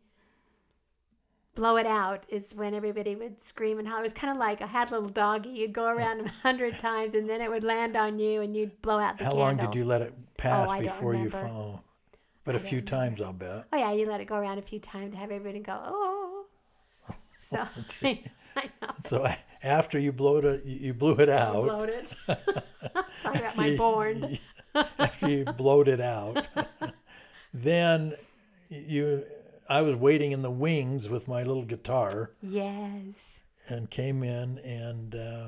blow 1.55 1.77
it 1.77 1.87
out 1.87 2.25
is 2.29 2.55
when 2.55 2.75
everybody 2.75 3.17
would 3.17 3.41
scream 3.41 3.79
and 3.79 3.87
holler. 3.87 4.01
It 4.01 4.05
was 4.05 4.13
kind 4.13 4.31
of 4.33 4.39
like 4.39 4.63
I 4.63 4.67
had 4.67 4.89
a 4.91 4.93
little 4.93 5.09
doggy. 5.09 5.51
You'd 5.51 5.73
go 5.73 5.87
around 5.87 6.21
a 6.21 6.29
hundred 6.29 6.79
times, 6.79 7.15
and 7.15 7.29
then 7.29 7.41
it 7.41 7.51
would 7.51 7.65
land 7.65 7.97
on 7.97 8.19
you, 8.19 8.43
and 8.43 8.57
you'd 8.57 8.81
blow 8.83 8.99
out 8.99 9.19
the 9.19 9.25
How 9.25 9.31
candle. 9.31 9.47
long 9.47 9.57
did 9.57 9.75
you 9.75 9.85
let 9.85 10.03
it 10.03 10.15
oh, 10.17 10.23
pass 10.37 10.71
I 10.71 10.75
don't 10.77 10.83
before 10.85 11.15
you 11.15 11.25
remember. 11.25 11.49
fall? 11.49 11.85
But 12.45 12.55
I 12.55 12.59
a 12.59 12.61
few 12.61 12.81
don't 12.81 12.99
times, 12.99 13.21
I'll 13.21 13.33
bet. 13.33 13.65
Oh 13.73 13.79
yeah, 13.79 13.93
you 13.93 14.07
let 14.07 14.21
it 14.21 14.27
go 14.27 14.37
around 14.37 14.59
a 14.59 14.63
few 14.63 14.79
times 14.79 15.13
to 15.13 15.19
have 15.19 15.31
everybody 15.31 15.61
go, 15.61 15.81
oh. 15.85 16.45
So. 17.39 17.67
I 18.57 18.71
know. 18.81 18.89
So 19.03 19.27
after 19.63 19.99
you 19.99 20.13
blew 20.13 20.39
it, 20.39 20.65
you 20.65 20.79
you 20.79 20.95
blew 20.95 21.15
it 21.15 21.29
out. 21.29 21.65
Blowed 21.65 21.89
it. 21.89 22.15
Talking 22.27 23.41
about 23.41 23.57
my 23.57 23.77
born. 23.77 24.39
after 24.99 25.29
you 25.29 25.45
blowed 25.45 25.89
it 25.89 26.01
out, 26.01 26.47
then 27.53 28.15
you, 28.69 29.25
I 29.69 29.83
was 29.83 29.97
waiting 29.97 30.33
in 30.33 30.43
the 30.43 30.51
wings 30.51 31.09
with 31.09 31.27
my 31.29 31.43
little 31.43 31.65
guitar 31.65 32.33
Yes. 32.43 33.41
and 33.69 33.89
came 33.91 34.23
in 34.23 34.59
and 34.59 35.15
uh, 35.15 35.47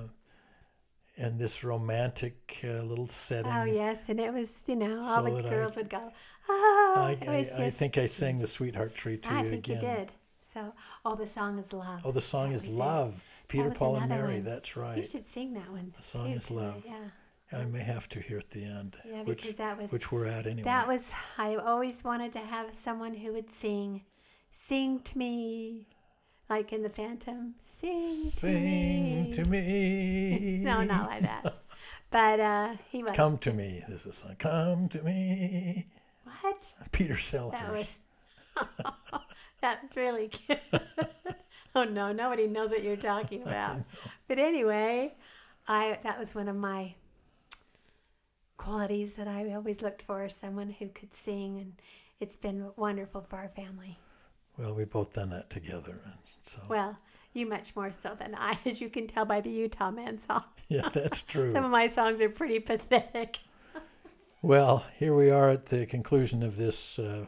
and 1.19 1.39
this 1.39 1.65
romantic 1.65 2.61
uh, 2.65 2.83
little 2.85 3.07
setting. 3.07 3.51
Oh 3.53 3.65
yes, 3.65 4.03
and 4.09 4.21
it 4.21 4.33
was 4.33 4.63
you 4.67 4.77
know 4.77 5.01
all 5.03 5.17
So 5.17 5.23
the 5.31 5.43
that 5.43 5.47
I- 5.47 5.51
girls 5.51 5.77
would 5.77 5.91
go. 5.91 6.13
Oh, 6.49 6.95
I, 6.99 7.13
it 7.21 7.29
was 7.29 7.51
I, 7.59 7.67
I 7.67 7.71
think 7.71 7.99
I 7.99 8.07
sang 8.07 8.39
the 8.39 8.47
Sweetheart 8.47 8.95
Tree 8.95 9.17
to 9.19 9.33
I 9.33 9.43
you 9.43 9.51
think 9.51 9.67
again. 9.69 9.83
you 9.83 9.89
did. 9.97 10.13
So, 10.55 10.73
oh, 11.05 11.15
the 11.17 11.27
song 11.27 11.59
is 11.59 11.73
love. 11.73 12.01
Oh, 12.05 12.13
the 12.13 12.21
song 12.21 12.51
That 12.51 12.57
is. 12.57 12.69
Love. 12.69 13.23
Peter, 13.49 13.71
Paul, 13.71 13.97
and 13.97 14.09
Mary. 14.09 14.35
one. 14.35 14.45
That's 14.45 14.77
right. 14.77 14.97
You 14.97 15.05
should 15.05 15.29
sing 15.29 15.55
that 15.55 15.71
one. 15.71 15.93
The 15.97 16.03
song 16.03 16.33
too 16.33 16.39
is 16.39 16.51
Love. 16.51 16.83
Yeah, 16.87 16.95
I 17.53 17.65
may 17.65 17.81
have 17.81 18.09
to 18.11 18.21
here 18.21 18.39
at 18.39 18.51
the 18.51 18.65
end, 18.65 18.97
yeah, 19.09 19.23
which 19.23 19.43
because 19.43 19.57
that 19.57 19.81
was 19.81 19.93
which 19.93 20.11
we're 20.11 20.27
at 20.27 20.47
anyway. 20.47 20.65
that 20.65 20.89
was. 20.89 21.13
I 21.39 21.55
always 21.57 22.03
wanted 22.03 22.33
to 22.33 22.41
have 22.41 22.75
someone 22.75 23.15
who 23.15 23.33
would 23.35 23.51
sing, 23.51 24.03
sing 24.51 24.99
to 25.01 25.19
me, 25.19 25.87
like 26.51 26.73
in 26.73 26.83
the 26.83 26.89
Phantom. 26.91 27.55
Sing, 27.63 28.01
Sing 28.01 29.31
to 29.31 29.45
to 29.45 29.49
me. 29.51 30.39
me. 30.41 30.61
no, 30.65 30.83
not 30.83 31.09
like 31.09 31.23
that. 31.23 31.55
But 32.09 32.39
uh, 32.39 32.75
he 32.89 33.03
was. 33.03 33.17
Come 33.17 33.37
to 33.39 33.53
me. 33.53 33.83
This 33.89 34.03
is 34.03 34.07
a 34.07 34.13
song. 34.13 34.37
Come 34.39 34.89
to 34.91 35.03
me. 35.03 35.87
What? 36.41 36.57
Peter 36.93 37.17
Sellers. 37.17 37.53
That 37.53 37.73
was. 37.73 39.21
That's 39.61 39.97
really 39.97 40.29
cute. 40.29 40.61
oh 41.75 41.85
no, 41.85 42.13
nobody 42.13 42.47
knows 42.47 42.71
what 42.71 42.83
you're 42.85 42.97
talking 42.97 43.43
about. 43.43 43.79
But 44.29 44.39
anyway, 44.39 45.15
I 45.67 45.99
that 46.05 46.19
was 46.19 46.35
one 46.35 46.49
of 46.49 46.57
my 46.57 46.95
qualities 48.57 49.15
that 49.15 49.29
I 49.29 49.53
always 49.55 49.83
looked 49.83 50.03
for 50.03 50.29
someone 50.29 50.71
who 50.71 50.89
could 50.89 51.13
sing 51.13 51.59
and 51.59 51.73
it's 52.21 52.37
been 52.37 52.71
wonderful 52.77 53.21
for 53.29 53.37
our 53.37 53.49
family. 53.51 53.99
Well, 54.59 54.75
we've 54.75 54.89
both 54.91 55.13
done 55.13 55.29
that 55.31 55.51
together, 55.51 56.01
and 56.05 56.15
so 56.43 56.61
Well, 56.69 56.97
you 57.35 57.45
much 57.47 57.77
more 57.77 57.93
so 57.93 58.15
than 58.19 58.35
I, 58.35 58.59
as 58.65 58.81
you 58.81 58.89
can 58.89 59.07
tell 59.07 59.27
by 59.27 59.43
the 59.43 59.51
Utah 59.51 59.91
Man 59.91 60.17
song. 60.17 60.45
yeah, 60.69 60.89
that's 60.89 61.23
true. 61.33 61.53
Some 61.53 61.65
of 61.65 61.71
my 61.71 61.87
songs 61.89 62.21
are 62.21 62.31
pretty 62.31 62.61
pathetic. 62.61 63.39
Well, 64.43 64.85
here 64.97 65.15
we 65.15 65.31
are 65.31 65.51
at 65.51 65.67
the 65.67 65.87
conclusion 65.87 66.43
of 66.43 66.57
this 66.57 66.99
uh, 67.01 67.27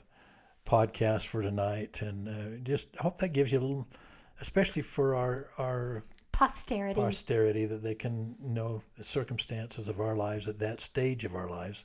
podcast 0.67 1.27
for 1.27 1.43
tonight, 1.43 2.01
and 2.03 2.29
uh, 2.29 2.59
just 2.63 2.95
hope 2.97 3.17
that 3.19 3.31
gives 3.31 3.51
you 3.51 3.59
a 3.59 3.63
little, 3.63 3.89
especially 4.41 4.83
for 4.83 5.15
our 5.17 5.49
our 5.59 6.05
Posterity. 6.39 7.01
posterity, 7.01 7.67
that 7.67 7.83
they 7.83 7.97
can 7.97 8.37
know 8.41 8.81
the 8.97 9.03
circumstances 9.03 9.89
of 9.89 9.99
our 9.99 10.15
lives 10.15 10.47
at 10.47 10.61
that 10.61 10.81
stage 10.81 11.25
of 11.25 11.35
our 11.35 11.51
lives. 11.51 11.85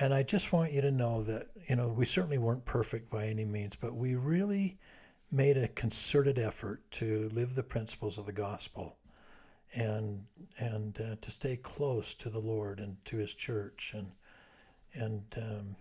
And 0.00 0.12
I 0.12 0.24
just 0.24 0.52
want 0.52 0.72
you 0.72 0.80
to 0.80 0.90
know 0.90 1.22
that 1.22 1.50
you 1.68 1.76
know 1.76 1.86
we 1.86 2.04
certainly 2.04 2.38
weren't 2.38 2.64
perfect 2.64 3.08
by 3.08 3.26
any 3.26 3.44
means, 3.44 3.76
but 3.76 3.94
we 3.94 4.16
really 4.16 4.76
made 5.30 5.56
a 5.56 5.68
concerted 5.68 6.36
effort 6.36 6.82
to 6.92 7.30
live 7.32 7.54
the 7.54 7.62
principles 7.62 8.18
of 8.18 8.26
the 8.26 8.32
gospel, 8.32 8.96
and 9.72 10.24
and 10.58 11.00
uh, 11.00 11.14
to 11.20 11.30
stay 11.30 11.56
close 11.56 12.12
to 12.14 12.28
the 12.28 12.40
Lord 12.40 12.80
and 12.80 12.96
to 13.04 13.18
His 13.18 13.34
church, 13.34 13.92
and 13.94 14.10
and 14.94 15.22
um, 15.36 15.76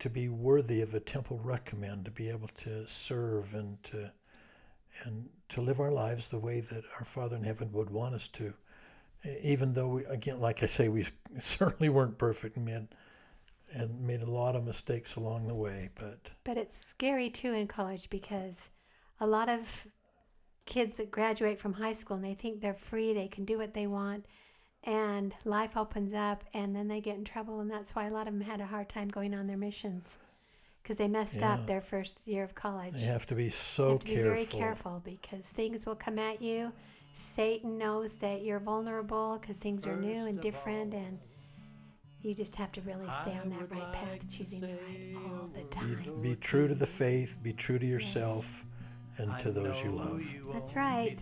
to 0.00 0.10
be 0.10 0.28
worthy 0.28 0.82
of 0.82 0.92
a 0.92 1.00
temple 1.00 1.40
recommend, 1.42 2.04
to 2.04 2.10
be 2.10 2.28
able 2.28 2.48
to 2.48 2.86
serve 2.86 3.54
and 3.54 3.82
to 3.84 4.10
and 5.04 5.30
to 5.50 5.60
live 5.60 5.80
our 5.80 5.92
lives 5.92 6.30
the 6.30 6.38
way 6.38 6.60
that 6.60 6.84
our 6.98 7.04
Father 7.04 7.36
in 7.36 7.44
heaven 7.44 7.70
would 7.72 7.90
want 7.90 8.14
us 8.14 8.28
to. 8.28 8.54
Even 9.42 9.74
though 9.74 9.88
we, 9.88 10.04
again, 10.06 10.40
like 10.40 10.62
I 10.62 10.66
say, 10.66 10.88
we 10.88 11.06
certainly 11.38 11.88
weren't 11.88 12.18
perfect 12.18 12.56
men 12.56 12.88
and 13.72 14.00
made 14.00 14.22
a 14.22 14.30
lot 14.30 14.56
of 14.56 14.64
mistakes 14.64 15.16
along 15.16 15.46
the 15.46 15.54
way. 15.54 15.90
But 15.94 16.18
But 16.44 16.56
it's 16.56 16.76
scary 16.76 17.30
too 17.30 17.52
in 17.52 17.66
college 17.66 18.08
because 18.10 18.70
a 19.20 19.26
lot 19.26 19.48
of 19.48 19.86
kids 20.66 20.96
that 20.96 21.10
graduate 21.10 21.58
from 21.58 21.72
high 21.72 21.92
school 21.92 22.16
and 22.16 22.24
they 22.24 22.34
think 22.34 22.60
they're 22.60 22.74
free, 22.74 23.12
they 23.12 23.28
can 23.28 23.44
do 23.44 23.58
what 23.58 23.74
they 23.74 23.86
want, 23.86 24.24
and 24.84 25.34
life 25.44 25.76
opens 25.76 26.14
up 26.14 26.44
and 26.54 26.74
then 26.74 26.88
they 26.88 27.00
get 27.00 27.16
in 27.16 27.24
trouble. 27.24 27.60
And 27.60 27.70
that's 27.70 27.94
why 27.94 28.06
a 28.06 28.12
lot 28.12 28.26
of 28.26 28.32
them 28.34 28.42
had 28.42 28.60
a 28.60 28.66
hard 28.66 28.88
time 28.88 29.08
going 29.08 29.34
on 29.34 29.46
their 29.46 29.56
missions 29.56 30.18
because 30.82 30.96
they 30.96 31.08
messed 31.08 31.36
Yeah. 31.36 31.54
up 31.54 31.66
their 31.66 31.80
first 31.80 32.26
year 32.26 32.42
of 32.44 32.54
college. 32.54 32.94
you 32.96 33.06
have 33.06 33.26
to 33.26 33.34
be 33.34 33.44
You 33.44 33.50
so 33.50 33.92
have 33.92 34.00
to 34.00 34.06
be 34.06 34.14
careful. 34.14 34.34
very 34.34 34.46
careful 34.46 35.02
because 35.04 35.46
things 35.48 35.86
will 35.86 35.94
come 35.96 36.18
at 36.18 36.40
you. 36.42 36.72
Satan 37.12 37.76
knows 37.78 38.14
that 38.16 38.42
you're 38.42 38.60
vulnerable 38.60 39.38
because 39.40 39.56
things 39.56 39.86
are 39.86 39.96
new 39.96 40.26
and 40.26 40.40
different, 40.40 40.94
all, 40.94 41.00
and 41.00 41.18
you 42.22 42.34
just 42.34 42.54
have 42.56 42.70
to 42.72 42.80
really 42.82 43.10
stay 43.22 43.32
I 43.32 43.40
on 43.40 43.50
that 43.50 43.70
right 43.70 43.92
path, 43.92 44.08
like 44.12 44.20
to 44.20 44.28
choosing 44.28 44.60
the 44.60 44.66
right 44.68 45.16
all 45.16 45.48
the 45.48 45.62
time. 45.64 46.02
Be, 46.22 46.30
be 46.30 46.36
true 46.36 46.68
to 46.68 46.74
the 46.74 46.86
faith. 46.86 47.36
Be 47.42 47.52
true 47.52 47.78
to 47.78 47.86
yourself, 47.86 48.64
and 49.18 49.36
to 49.40 49.50
those 49.50 49.82
you 49.82 49.90
love. 49.90 50.22
That's 50.52 50.74
right. 50.76 51.18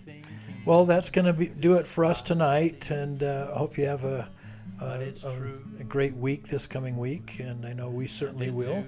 Well, 0.67 0.85
that's 0.85 1.09
going 1.11 1.35
to 1.35 1.47
do 1.55 1.75
it 1.75 1.87
for 1.87 2.05
us 2.05 2.21
tonight, 2.21 2.91
and 2.91 3.23
uh, 3.23 3.51
I 3.55 3.59
hope 3.59 3.79
you 3.79 3.87
have 3.87 4.05
a 4.05 4.29
a, 4.81 5.13
a, 5.25 5.81
a 5.81 5.85
great 5.85 6.15
week 6.15 6.47
this 6.49 6.67
coming 6.67 6.97
week, 6.97 7.41
and 7.41 7.67
I 7.67 7.73
know 7.73 7.91
we 7.91 8.07
certainly 8.07 8.51
will. 8.51 8.85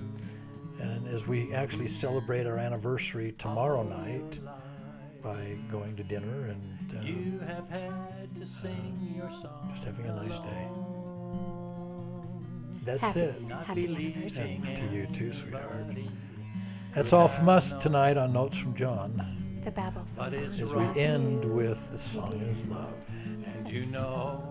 And 0.81 1.07
as 1.09 1.27
we 1.27 1.53
actually 1.53 1.89
celebrate 1.89 2.47
our 2.47 2.57
anniversary 2.57 3.35
tomorrow 3.39 3.83
night 3.83 4.41
by 5.23 5.57
going 5.71 5.97
to 5.97 6.03
dinner 6.03 6.47
and 6.47 6.97
uh, 6.99 7.03
You 7.03 7.39
have 7.41 7.69
had 7.69 8.35
to 8.37 8.47
sing 8.47 9.15
your 9.15 9.31
song. 9.31 9.71
just 9.75 9.85
having 9.85 10.07
a 10.07 10.15
nice 10.15 10.39
day. 10.39 10.69
That's 12.85 13.01
Happy, 13.01 13.21
it. 13.21 13.49
Not 13.49 13.67
happy 13.67 13.87
believing 13.87 14.23
anniversary. 14.23 14.63
And 14.67 14.77
to 14.77 14.87
you 14.87 15.07
too, 15.07 15.33
sweetheart. 15.33 15.97
That's 16.95 17.13
all 17.13 17.29
from 17.29 17.49
us 17.51 17.73
tonight 17.75 18.17
on 18.17 18.33
Notes 18.33 18.57
from 18.59 18.75
John. 18.75 19.61
The 19.63 19.71
Babel. 19.71 20.07
But 20.17 20.33
it's 20.33 20.61
As 20.61 20.75
we 20.75 20.85
end 20.99 21.45
with 21.45 21.91
the 21.93 21.99
song 21.99 22.41
is 22.41 22.67
love. 22.69 22.95
And 23.55 23.69
you 23.69 23.85
know 23.87 24.43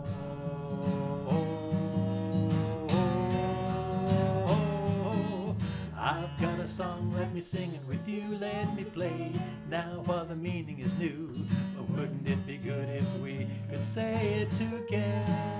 I've 6.09 6.41
got 6.41 6.59
a 6.59 6.67
song, 6.67 7.13
let 7.15 7.31
me 7.35 7.39
sing 7.39 7.71
it 7.75 7.87
with 7.87 8.09
you, 8.09 8.23
let 8.39 8.75
me 8.75 8.83
play 8.83 9.31
now 9.69 10.01
while 10.05 10.25
the 10.25 10.35
meaning 10.35 10.79
is 10.79 10.91
new. 10.97 11.29
But 11.75 11.87
wouldn't 11.91 12.27
it 12.27 12.47
be 12.47 12.57
good 12.57 12.89
if 12.89 13.07
we 13.19 13.47
could 13.69 13.83
say 13.83 14.39
it 14.41 14.49
together? 14.57 15.51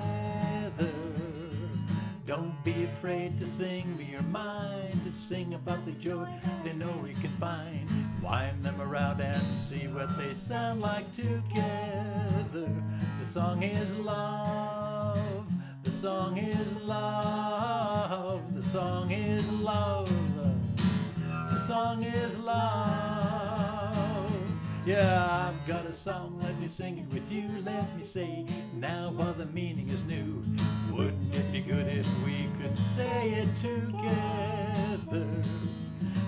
Don't 2.25 2.63
be 2.63 2.85
afraid 2.85 3.37
to 3.37 3.45
sing 3.45 3.95
me 3.95 4.05
your 4.05 4.23
mind, 4.23 4.99
to 5.05 5.11
sing 5.11 5.53
about 5.53 5.85
the 5.85 5.91
joy 5.91 6.27
they 6.63 6.73
know 6.73 6.91
we 7.03 7.13
can 7.13 7.31
find. 7.33 7.87
Wind 8.19 8.63
them 8.63 8.81
around 8.81 9.21
and 9.21 9.53
see 9.53 9.87
what 9.87 10.17
they 10.17 10.33
sound 10.33 10.81
like 10.81 11.11
together. 11.11 12.71
The 13.19 13.25
song 13.25 13.61
is 13.61 13.91
love. 13.93 15.47
The 15.83 15.91
song 15.91 16.37
is 16.37 16.73
love. 16.83 18.55
The 18.55 18.63
song 18.63 19.11
is 19.11 19.47
love. 19.51 20.28
The 21.59 21.65
song 21.65 22.03
is 22.03 22.37
love. 22.37 24.33
Yeah, 24.85 25.49
I've 25.49 25.67
got 25.67 25.85
a 25.85 25.93
song, 25.93 26.39
let 26.41 26.57
me 26.57 26.69
sing 26.69 26.99
it 26.99 27.13
with 27.13 27.29
you. 27.29 27.49
Let 27.65 27.97
me 27.97 28.05
say, 28.05 28.45
now 28.73 29.11
while 29.13 29.33
the 29.33 29.45
meaning 29.47 29.89
is 29.89 30.05
new, 30.05 30.41
wouldn't 30.89 31.35
it 31.35 31.51
be 31.51 31.59
good 31.59 31.85
if 31.87 32.07
we 32.23 32.47
could 32.61 32.77
say 32.77 33.31
it 33.31 33.53
together? 33.57 35.27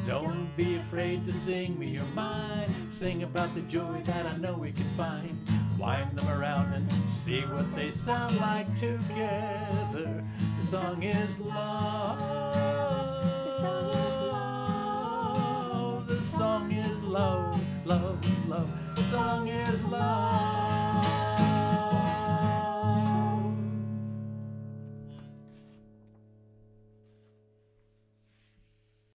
Don't 0.06 0.54
be 0.58 0.76
afraid 0.76 1.26
to 1.26 1.32
sing 1.32 1.80
me 1.80 1.88
your 1.88 2.12
mind. 2.14 2.70
Sing 2.90 3.24
about 3.24 3.56
the 3.56 3.62
joy 3.62 4.02
that 4.04 4.26
I 4.26 4.36
know 4.36 4.56
we 4.56 4.74
can 4.74 4.90
find. 4.98 5.40
Wind 5.80 6.18
them 6.18 6.28
around 6.28 6.74
and 6.74 6.92
see 7.10 7.40
what 7.46 7.74
they 7.74 7.90
sound 7.90 8.38
like 8.38 8.68
together. 8.78 10.26
The 10.60 10.68
song 10.68 11.04
is 11.04 11.40
love. 11.40 12.51
Song 16.24 16.72
is 16.72 17.00
love, 17.00 17.60
love, 17.86 18.48
love. 18.48 18.70
The 18.96 19.04
song 19.04 19.48
is 19.48 19.82
love. 19.84 20.61